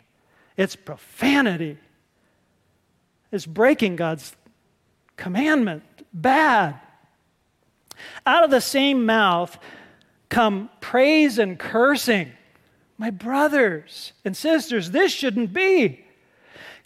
It's 0.57 0.75
profanity. 0.75 1.77
It's 3.31 3.45
breaking 3.45 3.95
God's 3.95 4.35
commandment. 5.15 5.83
Bad. 6.13 6.77
Out 8.25 8.43
of 8.43 8.51
the 8.51 8.59
same 8.59 9.05
mouth 9.05 9.57
come 10.27 10.69
praise 10.81 11.39
and 11.39 11.57
cursing. 11.57 12.31
My 12.97 13.09
brothers 13.09 14.11
and 14.25 14.35
sisters, 14.35 14.91
this 14.91 15.13
shouldn't 15.13 15.53
be. 15.53 16.05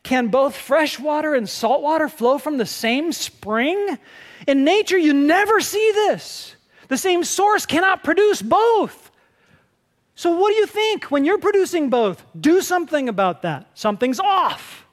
Can 0.03 0.27
both 0.27 0.55
fresh 0.55 0.99
water 0.99 1.33
and 1.33 1.49
salt 1.49 1.81
water 1.81 2.07
flow 2.07 2.37
from 2.37 2.57
the 2.57 2.65
same 2.65 3.11
spring? 3.11 3.97
In 4.47 4.63
nature, 4.63 4.97
you 4.97 5.13
never 5.13 5.59
see 5.59 5.91
this. 5.93 6.55
The 6.93 6.97
same 6.97 7.23
source 7.23 7.65
cannot 7.65 8.03
produce 8.03 8.39
both. 8.43 9.10
So, 10.13 10.29
what 10.29 10.49
do 10.51 10.58
you 10.58 10.67
think 10.67 11.06
when 11.06 11.25
you're 11.25 11.39
producing 11.39 11.89
both? 11.89 12.23
Do 12.39 12.62
something 12.62 13.10
about 13.10 13.41
that. 13.41 13.65
Something's 13.73 14.19
off. 14.19 14.86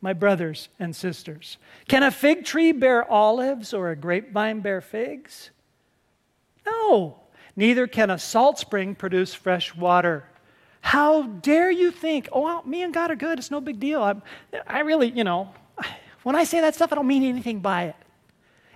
My 0.00 0.12
brothers 0.12 0.68
and 0.78 0.94
sisters, 0.94 1.56
can 1.88 2.04
a 2.04 2.12
fig 2.12 2.44
tree 2.44 2.70
bear 2.70 3.04
olives 3.10 3.74
or 3.74 3.90
a 3.90 3.96
grapevine 3.96 4.60
bear 4.60 4.80
figs? 4.80 5.50
No. 6.64 7.18
Neither 7.56 7.88
can 7.88 8.08
a 8.08 8.16
salt 8.16 8.60
spring 8.60 8.94
produce 8.94 9.34
fresh 9.34 9.74
water. 9.74 10.28
How 10.82 11.24
dare 11.24 11.72
you 11.72 11.90
think, 11.90 12.28
oh, 12.30 12.42
well, 12.42 12.62
me 12.64 12.84
and 12.84 12.94
God 12.94 13.10
are 13.10 13.16
good, 13.16 13.40
it's 13.40 13.50
no 13.50 13.60
big 13.60 13.80
deal. 13.80 14.00
I, 14.00 14.14
I 14.68 14.80
really, 14.82 15.10
you 15.10 15.24
know, 15.24 15.52
when 16.22 16.36
I 16.36 16.44
say 16.44 16.60
that 16.60 16.76
stuff, 16.76 16.92
I 16.92 16.94
don't 16.94 17.08
mean 17.08 17.24
anything 17.24 17.58
by 17.58 17.86
it. 17.86 17.96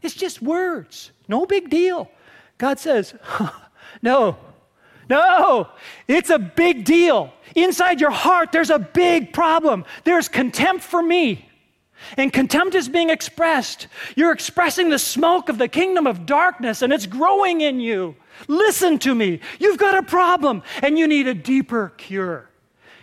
It's 0.02 0.14
just 0.14 0.42
words, 0.42 1.12
no 1.28 1.46
big 1.46 1.70
deal. 1.70 2.10
God 2.58 2.78
says, 2.78 3.14
no, 4.02 4.36
no, 5.08 5.68
it's 6.08 6.30
a 6.30 6.38
big 6.38 6.84
deal. 6.84 7.32
Inside 7.54 8.00
your 8.00 8.10
heart, 8.10 8.52
there's 8.52 8.70
a 8.70 8.78
big 8.78 9.32
problem. 9.32 9.84
There's 10.04 10.28
contempt 10.28 10.82
for 10.82 11.02
me. 11.02 11.48
And 12.16 12.32
contempt 12.32 12.74
is 12.74 12.88
being 12.88 13.10
expressed. 13.10 13.88
You're 14.16 14.32
expressing 14.32 14.90
the 14.90 14.98
smoke 14.98 15.48
of 15.48 15.58
the 15.58 15.68
kingdom 15.68 16.06
of 16.06 16.26
darkness, 16.26 16.82
and 16.82 16.92
it's 16.92 17.06
growing 17.06 17.62
in 17.62 17.80
you. 17.80 18.16
Listen 18.48 18.98
to 19.00 19.14
me. 19.14 19.40
You've 19.58 19.78
got 19.78 19.96
a 19.96 20.02
problem, 20.02 20.62
and 20.82 20.98
you 20.98 21.06
need 21.06 21.26
a 21.26 21.34
deeper 21.34 21.92
cure. 21.96 22.50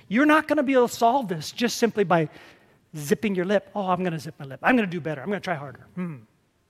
You're 0.08 0.26
not 0.26 0.48
going 0.48 0.58
to 0.58 0.64
be 0.64 0.74
able 0.74 0.90
to 0.90 0.94
solve 0.94 1.28
this 1.28 1.52
just 1.52 1.78
simply 1.78 2.04
by 2.04 2.30
zipping 2.96 3.34
your 3.34 3.46
lip. 3.46 3.70
Oh, 3.74 3.88
I'm 3.88 4.02
going 4.02 4.14
to 4.14 4.20
zip 4.20 4.36
my 4.38 4.46
lip. 4.46 4.60
I'm 4.62 4.76
going 4.76 4.88
to 4.88 4.92
do 4.92 5.02
better. 5.02 5.22
I'm 5.22 5.28
going 5.28 5.42
to 5.42 5.44
try 5.44 5.56
harder. 5.56 5.88
Hmm. 5.96 6.18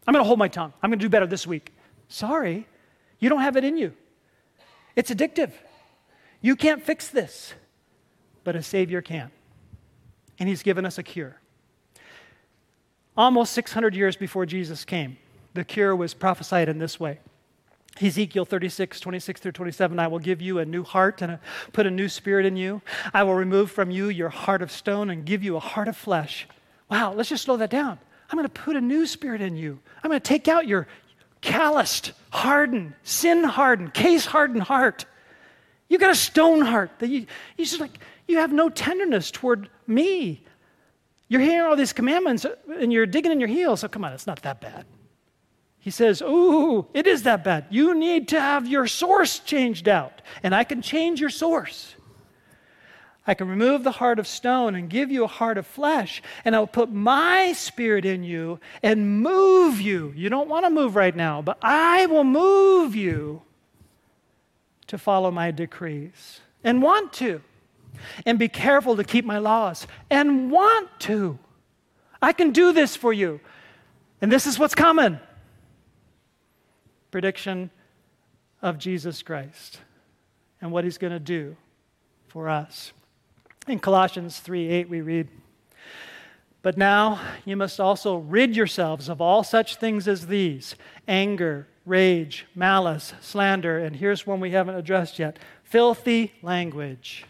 I'm 0.06 0.14
going 0.14 0.24
to 0.24 0.28
hold 0.28 0.40
my 0.40 0.48
tongue. 0.48 0.74
I'm 0.82 0.90
going 0.90 1.00
to 1.00 1.06
do 1.06 1.10
better 1.10 1.28
this 1.28 1.48
week. 1.48 1.74
Sorry, 2.08 2.68
you 3.20 3.30
don't 3.30 3.42
have 3.42 3.56
it 3.56 3.64
in 3.64 3.78
you. 3.78 3.94
It's 4.96 5.10
addictive. 5.10 5.52
You 6.42 6.56
can't 6.56 6.84
fix 6.84 7.08
this, 7.08 7.54
but 8.44 8.56
a 8.56 8.62
Savior 8.62 9.02
can. 9.02 9.32
And 10.40 10.50
He's 10.50 10.64
given 10.64 10.86
us 10.86 10.98
a 10.98 11.04
cure. 11.04 11.40
Almost 13.16 13.54
600 13.54 13.96
years 13.96 14.16
before 14.16 14.46
Jesus 14.46 14.86
came, 14.86 15.18
the 15.54 15.64
cure 15.64 15.96
was 15.96 16.14
prophesied 16.14 16.68
in 16.68 16.80
this 16.80 17.00
way. 17.00 17.20
Ezekiel 18.02 18.44
36, 18.44 19.00
26 19.00 19.42
through 19.42 19.52
27, 19.52 20.00
I 20.00 20.08
will 20.08 20.20
give 20.20 20.42
you 20.42 20.58
a 20.58 20.66
new 20.66 20.84
heart 20.84 21.22
and 21.22 21.34
a, 21.34 21.40
put 21.74 21.86
a 21.86 21.92
new 21.92 22.10
spirit 22.10 22.46
in 22.46 22.58
you. 22.58 22.82
I 23.14 23.22
will 23.24 23.36
remove 23.36 23.70
from 23.70 23.92
you 23.92 24.10
your 24.10 24.30
heart 24.30 24.64
of 24.64 24.72
stone 24.72 25.12
and 25.12 25.24
give 25.26 25.44
you 25.44 25.56
a 25.56 25.60
heart 25.60 25.88
of 25.88 25.96
flesh. 25.96 26.48
Wow, 26.90 27.14
let's 27.14 27.30
just 27.30 27.44
slow 27.44 27.58
that 27.58 27.70
down. 27.70 28.00
I'm 28.34 28.38
going 28.38 28.50
to 28.50 28.62
put 28.62 28.76
a 28.76 28.82
new 28.82 29.06
spirit 29.06 29.42
in 29.42 29.56
you. 29.56 29.78
I'm 30.02 30.10
going 30.10 30.20
to 30.20 30.28
take 30.28 30.48
out 30.48 30.68
your 30.68 30.88
calloused, 31.42 32.14
hardened, 32.32 32.96
sin 33.04 33.44
hardened, 33.44 33.94
case 33.94 34.26
hardened 34.26 34.64
heart. 34.64 35.06
You 35.88 36.00
got 36.00 36.10
a 36.10 36.16
stone 36.16 36.62
heart 36.62 36.90
that 36.98 37.10
you, 37.10 37.28
you 37.58 37.66
just 37.66 37.80
like, 37.80 38.00
you 38.28 38.38
have 38.38 38.52
no 38.52 38.70
tenderness 38.70 39.30
toward 39.30 39.70
me. 39.86 40.44
You're 41.28 41.42
hearing 41.42 41.70
all 41.70 41.76
these 41.76 41.94
commandments 41.94 42.44
uh, 42.44 42.56
and 42.80 42.92
you're 42.92 43.06
digging 43.06 43.32
in 43.32 43.40
your 43.40 43.50
heels. 43.50 43.82
So 43.82 43.88
come 43.88 44.04
on, 44.04 44.14
it's 44.14 44.26
not 44.26 44.42
that 44.42 44.60
bad. 44.60 44.88
He 45.78 45.92
says, 45.92 46.24
Ooh, 46.24 46.88
it 46.92 47.06
is 47.06 47.22
that 47.24 47.44
bad. 47.44 47.68
You 47.70 47.94
need 47.94 48.30
to 48.30 48.42
have 48.42 48.68
your 48.68 48.88
source 48.88 49.38
changed 49.38 49.88
out, 49.88 50.24
and 50.42 50.56
I 50.56 50.64
can 50.64 50.82
change 50.82 51.22
your 51.22 51.30
source. 51.30 51.94
I 53.26 53.34
can 53.34 53.48
remove 53.48 53.84
the 53.84 53.92
heart 53.92 54.20
of 54.20 54.28
stone 54.28 54.76
and 54.76 54.90
give 54.90 55.10
you 55.10 55.24
a 55.24 55.28
heart 55.28 55.58
of 55.58 55.66
flesh, 55.66 56.22
and 56.44 56.56
I'll 56.56 56.68
put 56.68 56.92
my 56.92 57.54
spirit 57.54 58.04
in 58.04 58.24
you 58.24 58.60
and 58.82 59.22
move 59.22 59.80
you. 59.80 60.12
You 60.16 60.30
don't 60.30 60.50
want 60.50 60.66
to 60.66 60.70
move 60.70 60.96
right 60.96 61.16
now, 61.16 61.42
but 61.42 61.58
I 61.62 62.06
will 62.08 62.26
move 62.26 62.96
you 62.96 63.42
to 64.88 64.98
follow 64.98 65.32
my 65.32 65.52
decrees 65.52 66.42
and 66.64 66.82
want 66.82 67.14
to, 67.14 67.42
and 68.26 68.38
be 68.38 68.50
careful 68.50 68.98
to 68.98 69.04
keep 69.04 69.24
my 69.24 69.38
laws 69.38 69.88
and 70.10 70.52
want 70.52 70.90
to. 71.00 71.40
I 72.22 72.34
can 72.34 72.52
do 72.52 72.74
this 72.74 72.96
for 72.96 73.14
you, 73.14 73.40
and 74.22 74.32
this 74.32 74.46
is 74.46 74.60
what's 74.60 74.76
coming 74.76 75.20
prediction 77.14 77.70
of 78.64 78.80
Jesus 78.80 79.22
Christ 79.22 79.80
and 80.60 80.72
what 80.72 80.84
he's 80.84 80.98
going 80.98 81.14
to 81.14 81.20
do 81.20 81.56
for 82.28 82.50
us. 82.50 82.92
In 83.68 83.80
Colossians 83.80 84.40
3 84.40 84.70
8, 84.70 84.90
we 84.90 85.00
read, 85.00 85.30
But 86.62 86.78
now 86.78 87.22
you 87.46 87.56
must 87.56 87.80
also 87.80 88.18
rid 88.18 88.56
yourselves 88.56 89.08
of 89.08 89.22
all 89.22 89.44
such 89.44 89.78
things 89.78 90.06
as 90.08 90.28
these 90.28 90.76
anger, 91.08 91.68
rage, 91.86 92.46
malice, 92.56 93.14
slander, 93.22 93.80
and 93.80 93.96
here's 93.96 94.28
one 94.28 94.42
we 94.42 94.52
haven't 94.52 94.76
addressed 94.76 95.18
yet 95.18 95.40
filthy 95.64 96.34
language. 96.42 97.26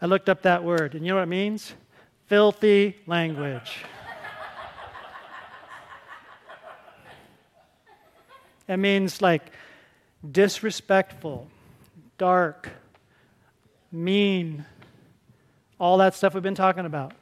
I 0.00 0.06
looked 0.06 0.28
up 0.28 0.42
that 0.42 0.64
word, 0.64 0.94
and 0.94 1.04
you 1.04 1.10
know 1.10 1.16
what 1.16 1.24
it 1.24 1.26
means? 1.26 1.74
Filthy 2.26 2.96
language. 3.06 3.84
It 8.66 8.78
means 8.78 9.20
like 9.20 9.52
disrespectful, 10.30 11.48
dark, 12.16 12.70
mean, 13.92 14.64
all 15.82 15.98
that 15.98 16.14
stuff 16.14 16.32
we've 16.32 16.44
been 16.44 16.54
talking 16.54 16.86
about. 16.86 17.12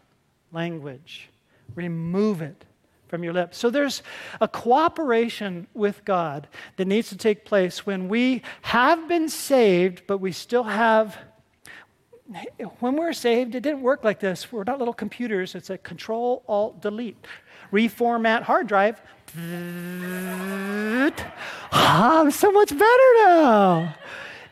Language. 0.53 1.31
Remove 1.75 2.43
it 2.43 2.67
from 3.09 3.25
your 3.25 3.33
lips. 3.33 3.57
So 3.57 3.71
there's 3.71 4.03
a 4.39 4.47
cooperation 4.47 5.67
with 5.73 6.05
God 6.05 6.47
that 6.77 6.85
needs 6.87 7.09
to 7.09 7.17
take 7.17 7.47
place 7.47 7.87
when 7.87 8.11
we 8.11 8.43
have 8.61 9.09
been 9.09 9.31
saved, 9.31 10.03
but 10.07 10.19
we 10.19 10.31
still 10.31 10.65
have. 10.65 11.17
When 12.81 12.97
we're 12.97 13.15
saved, 13.15 13.55
it 13.55 13.63
didn't 13.63 13.81
work 13.81 14.05
like 14.05 14.21
this. 14.21 14.53
We're 14.53 14.63
not 14.63 14.79
little 14.79 14.95
computers. 14.95 15.55
It's 15.55 15.71
a 15.71 15.79
control, 15.79 16.45
alt, 16.47 16.83
delete. 16.83 17.17
Reformat 17.73 18.43
hard 18.43 18.67
drive, 18.67 19.01
ah, 21.73 22.21
I'm 22.21 22.31
so 22.31 22.53
much 22.53 22.69
better 22.69 23.15
now. 23.25 23.95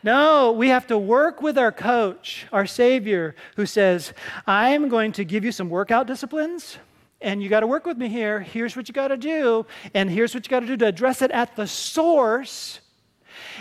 No, 0.01 0.53
we 0.53 0.69
have 0.69 0.87
to 0.87 0.97
work 0.97 1.41
with 1.41 1.57
our 1.57 1.71
coach, 1.71 2.47
our 2.51 2.65
Savior, 2.65 3.35
who 3.55 3.65
says, 3.65 4.13
I 4.47 4.69
am 4.69 4.87
going 4.87 5.11
to 5.13 5.25
give 5.25 5.43
you 5.43 5.51
some 5.51 5.69
workout 5.69 6.07
disciplines, 6.07 6.77
and 7.21 7.43
you 7.43 7.49
got 7.49 7.59
to 7.61 7.67
work 7.67 7.85
with 7.85 7.97
me 7.97 8.07
here. 8.07 8.39
Here's 8.39 8.75
what 8.75 8.87
you 8.87 8.93
got 8.93 9.09
to 9.09 9.17
do, 9.17 9.65
and 9.93 10.09
here's 10.09 10.33
what 10.33 10.45
you 10.45 10.49
got 10.49 10.61
to 10.61 10.67
do 10.67 10.77
to 10.77 10.87
address 10.87 11.21
it 11.21 11.31
at 11.31 11.55
the 11.55 11.67
source. 11.67 12.79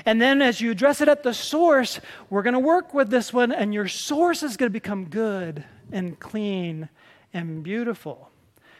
And 0.06 0.22
then, 0.22 0.40
as 0.40 0.60
you 0.60 0.70
address 0.70 1.00
it 1.00 1.08
at 1.08 1.24
the 1.24 1.34
source, 1.34 2.00
we're 2.30 2.42
going 2.42 2.54
to 2.54 2.60
work 2.60 2.94
with 2.94 3.10
this 3.10 3.32
one, 3.32 3.50
and 3.50 3.74
your 3.74 3.88
source 3.88 4.42
is 4.44 4.56
going 4.56 4.70
to 4.70 4.72
become 4.72 5.06
good 5.06 5.64
and 5.90 6.18
clean 6.20 6.88
and 7.32 7.62
beautiful 7.62 8.30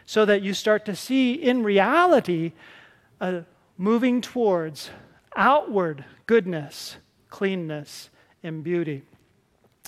so 0.07 0.25
that 0.25 0.43
you 0.43 0.55
start 0.55 0.85
to 0.87 0.97
see 0.97 1.35
in 1.35 1.63
reality 1.63 2.53
a 3.21 3.43
moving 3.77 4.21
towards 4.21 4.91
outward 5.37 6.05
goodness, 6.27 6.97
cleanness, 7.31 8.11
and 8.43 8.63
beauty. 8.63 9.03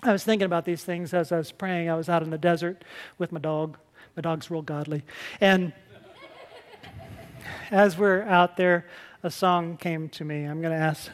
I 0.03 0.13
was 0.13 0.25
thinking 0.25 0.47
about 0.47 0.65
these 0.65 0.83
things 0.83 1.13
as 1.13 1.31
I 1.31 1.37
was 1.37 1.53
praying. 1.53 1.91
I 1.91 1.95
was 1.95 2.09
out 2.09 2.23
in 2.23 2.31
the 2.31 2.39
desert 2.39 2.85
with 3.19 3.33
my 3.33 3.41
dog. 3.41 3.77
My 4.17 4.23
dog's 4.23 4.51
real 4.51 4.63
godly. 4.63 5.03
And 5.41 5.73
as 7.71 7.99
we're 7.99 8.23
out 8.23 8.57
there, 8.57 8.87
a 9.23 9.31
song 9.31 9.77
came 9.77 10.09
to 10.11 10.25
me. 10.25 10.45
I'm 10.45 10.61
going 10.61 10.73
to 10.73 10.83
ask 10.83 11.11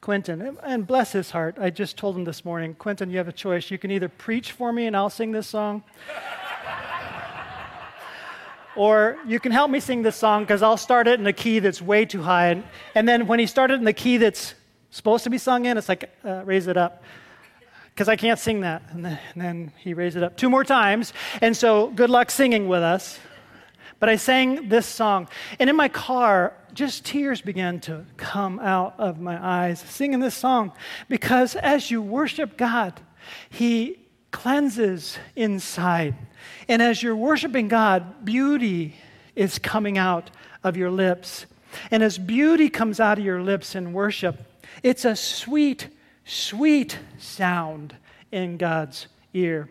Quentin, 0.00 0.56
and 0.62 0.86
bless 0.86 1.12
his 1.12 1.30
heart. 1.30 1.56
I 1.58 1.70
just 1.70 1.96
told 1.96 2.16
him 2.16 2.24
this 2.24 2.44
morning, 2.44 2.74
Quentin, 2.74 3.10
you 3.10 3.18
have 3.18 3.26
a 3.26 3.32
choice. 3.32 3.70
You 3.70 3.78
can 3.78 3.90
either 3.90 4.08
preach 4.08 4.52
for 4.52 4.72
me 4.72 4.86
and 4.86 4.96
I'll 4.96 5.10
sing 5.10 5.32
this 5.32 5.48
song, 5.48 5.82
or 8.76 9.18
you 9.26 9.40
can 9.40 9.50
help 9.50 9.70
me 9.70 9.80
sing 9.80 10.02
this 10.02 10.14
song 10.14 10.44
because 10.44 10.62
I'll 10.62 10.76
start 10.76 11.08
it 11.08 11.18
in 11.18 11.26
a 11.26 11.32
key 11.32 11.58
that's 11.58 11.82
way 11.82 12.04
too 12.04 12.22
high. 12.22 12.50
And, 12.50 12.64
and 12.94 13.08
then 13.08 13.26
when 13.26 13.40
he 13.40 13.46
started 13.46 13.80
in 13.80 13.84
the 13.84 13.92
key 13.92 14.16
that's 14.16 14.54
supposed 14.96 15.24
to 15.24 15.30
be 15.30 15.38
sung 15.38 15.66
in, 15.66 15.76
it's 15.76 15.90
like, 15.90 16.10
uh, 16.24 16.42
raise 16.44 16.66
it 16.66 16.76
up. 16.78 17.02
Because 17.94 18.08
I 18.08 18.16
can't 18.16 18.38
sing 18.38 18.60
that. 18.60 18.82
And 18.90 19.04
then, 19.04 19.18
and 19.34 19.42
then 19.42 19.72
he 19.78 19.94
raised 19.94 20.16
it 20.16 20.22
up 20.22 20.36
two 20.36 20.48
more 20.48 20.64
times. 20.64 21.12
And 21.40 21.56
so 21.56 21.88
good 21.88 22.10
luck 22.10 22.30
singing 22.30 22.66
with 22.66 22.82
us. 22.82 23.18
But 23.98 24.08
I 24.08 24.16
sang 24.16 24.68
this 24.68 24.86
song. 24.86 25.28
And 25.58 25.70
in 25.70 25.76
my 25.76 25.88
car, 25.88 26.54
just 26.72 27.04
tears 27.04 27.40
began 27.40 27.80
to 27.80 28.06
come 28.16 28.58
out 28.58 28.94
of 28.98 29.20
my 29.20 29.38
eyes 29.42 29.80
singing 29.80 30.20
this 30.20 30.34
song. 30.34 30.72
Because 31.08 31.56
as 31.56 31.90
you 31.90 32.00
worship 32.00 32.56
God, 32.56 32.98
He 33.50 33.98
cleanses 34.30 35.18
inside. 35.34 36.14
And 36.68 36.80
as 36.80 37.02
you're 37.02 37.16
worshiping 37.16 37.68
God, 37.68 38.24
beauty 38.24 38.96
is 39.34 39.58
coming 39.58 39.98
out 39.98 40.30
of 40.64 40.76
your 40.76 40.90
lips. 40.90 41.46
And 41.90 42.02
as 42.02 42.16
beauty 42.16 42.70
comes 42.70 43.00
out 43.00 43.18
of 43.18 43.24
your 43.24 43.42
lips 43.42 43.74
in 43.74 43.92
worship, 43.92 44.38
it's 44.82 45.04
a 45.04 45.16
sweet, 45.16 45.88
sweet 46.24 46.98
sound 47.18 47.96
in 48.32 48.56
God's 48.56 49.06
ear. 49.32 49.68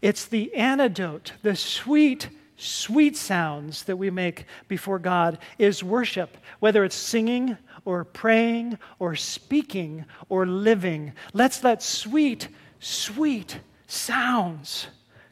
It's 0.00 0.26
the 0.26 0.54
antidote, 0.54 1.32
the 1.42 1.56
sweet, 1.56 2.28
sweet 2.56 3.16
sounds 3.16 3.84
that 3.84 3.96
we 3.96 4.10
make 4.10 4.44
before 4.68 4.98
God 4.98 5.38
is 5.58 5.82
worship, 5.82 6.36
whether 6.60 6.84
it's 6.84 6.94
singing 6.96 7.56
or 7.84 8.04
praying 8.04 8.78
or 8.98 9.16
speaking 9.16 10.04
or 10.28 10.46
living. 10.46 11.12
Let's 11.32 11.64
let 11.64 11.82
sweet, 11.82 12.48
sweet 12.78 13.60
sounds 13.86 14.88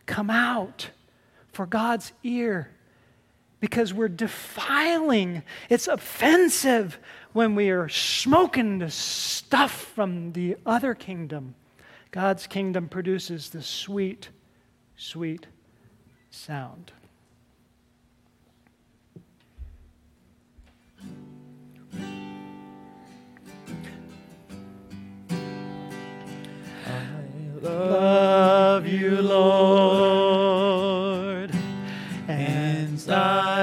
come 0.07 0.31
out 0.31 0.91
for 1.53 1.67
God's 1.67 2.13
ear 2.23 2.71
because 3.61 3.95
we're 3.95 4.09
defiling. 4.09 5.43
It's 5.69 5.89
offensive 5.89 6.99
when 7.37 7.55
we 7.55 7.69
are 7.69 7.87
smoking 7.87 8.79
the 8.79 8.91
stuff 8.91 9.71
from 9.71 10.33
the 10.33 10.57
other 10.65 10.95
kingdom, 10.95 11.55
God's 12.11 12.47
kingdom 12.47 12.89
produces 12.89 13.51
the 13.51 13.61
sweet, 13.61 14.31
sweet 14.97 15.47
sound. 16.31 16.93
I 26.87 27.21
love 27.61 28.87
you, 28.87 29.21
Lord, 29.21 30.31
and 32.29 33.11
I 33.11 33.56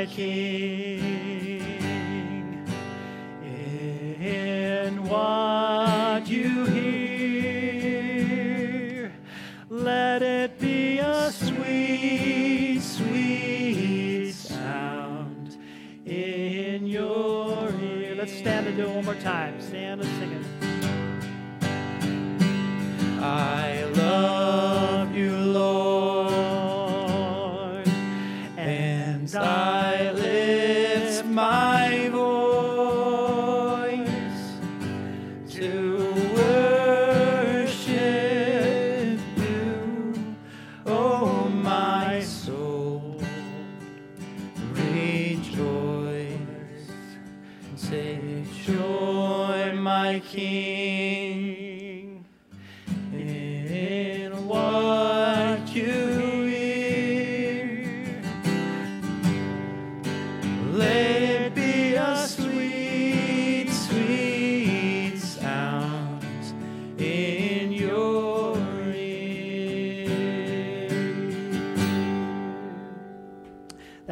my 0.00 0.06
King. 0.06 1.00
in 3.44 5.04
what 5.04 6.26
you 6.26 6.64
hear. 6.66 7.92
Let 9.68 10.22
it 10.22 10.58
be 10.58 11.00
a 11.00 11.30
sweet, 11.30 12.80
sweet 12.80 14.32
sound 14.32 15.58
in 16.06 16.86
your 16.86 17.70
ear. 17.82 18.14
Let's 18.14 18.32
stand 18.32 18.68
and 18.68 18.78
do 18.78 18.84
it 18.84 18.94
one 18.94 19.04
more 19.04 19.14
time. 19.16 19.59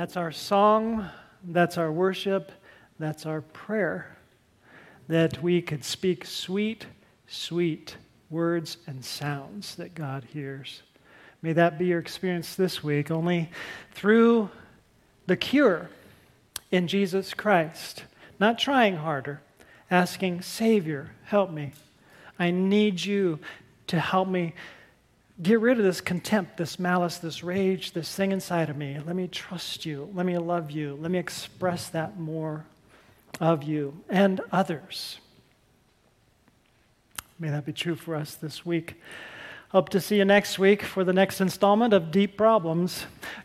That's 0.08 0.16
our 0.16 0.32
song, 0.32 1.06
that's 1.44 1.76
our 1.76 1.92
worship, 1.92 2.50
that's 2.98 3.26
our 3.26 3.42
prayer. 3.42 4.16
That 5.06 5.42
we 5.42 5.60
could 5.60 5.84
speak 5.84 6.24
sweet, 6.24 6.86
sweet 7.26 7.98
words 8.30 8.78
and 8.86 9.04
sounds 9.04 9.74
that 9.74 9.94
God 9.94 10.24
hears. 10.32 10.80
May 11.42 11.52
that 11.52 11.78
be 11.78 11.84
your 11.84 11.98
experience 11.98 12.54
this 12.54 12.82
week, 12.82 13.10
only 13.10 13.50
through 13.92 14.48
the 15.26 15.36
cure 15.36 15.90
in 16.70 16.88
Jesus 16.88 17.34
Christ. 17.34 18.04
Not 18.40 18.58
trying 18.58 18.96
harder, 18.96 19.42
asking, 19.90 20.40
Savior, 20.40 21.10
help 21.24 21.50
me. 21.50 21.74
I 22.38 22.50
need 22.50 23.04
you 23.04 23.40
to 23.88 24.00
help 24.00 24.26
me 24.26 24.54
get 25.40 25.60
rid 25.60 25.78
of 25.78 25.84
this 25.84 26.00
contempt, 26.00 26.56
this 26.56 26.78
malice, 26.78 27.18
this 27.18 27.44
rage, 27.44 27.92
this 27.92 28.14
thing 28.14 28.32
inside 28.32 28.68
of 28.70 28.76
me. 28.76 28.98
Let 29.04 29.16
me 29.16 29.28
trust 29.28 29.86
you. 29.86 30.10
Let 30.14 30.26
me 30.26 30.36
love 30.38 30.70
you. 30.70 30.98
Let 31.00 31.10
me 31.10 31.18
express 31.18 31.88
that 31.90 32.18
more 32.18 32.64
of 33.40 33.62
you 33.62 34.00
and 34.08 34.40
others. 34.50 35.18
May 37.38 37.50
that 37.50 37.64
be 37.64 37.72
true 37.72 37.94
for 37.94 38.16
us 38.16 38.34
this 38.34 38.66
week. 38.66 39.00
Hope 39.70 39.90
to 39.90 40.00
see 40.00 40.16
you 40.16 40.24
next 40.24 40.58
week 40.58 40.82
for 40.82 41.04
the 41.04 41.12
next 41.12 41.40
installment 41.40 41.92
of 41.92 42.10
Deep 42.10 42.36
Problems, 42.36 43.04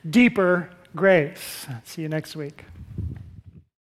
Deeper 0.09 0.69
Grace. 0.95 1.67
See 1.83 2.01
you 2.01 2.09
next 2.09 2.35
week. 2.35 2.65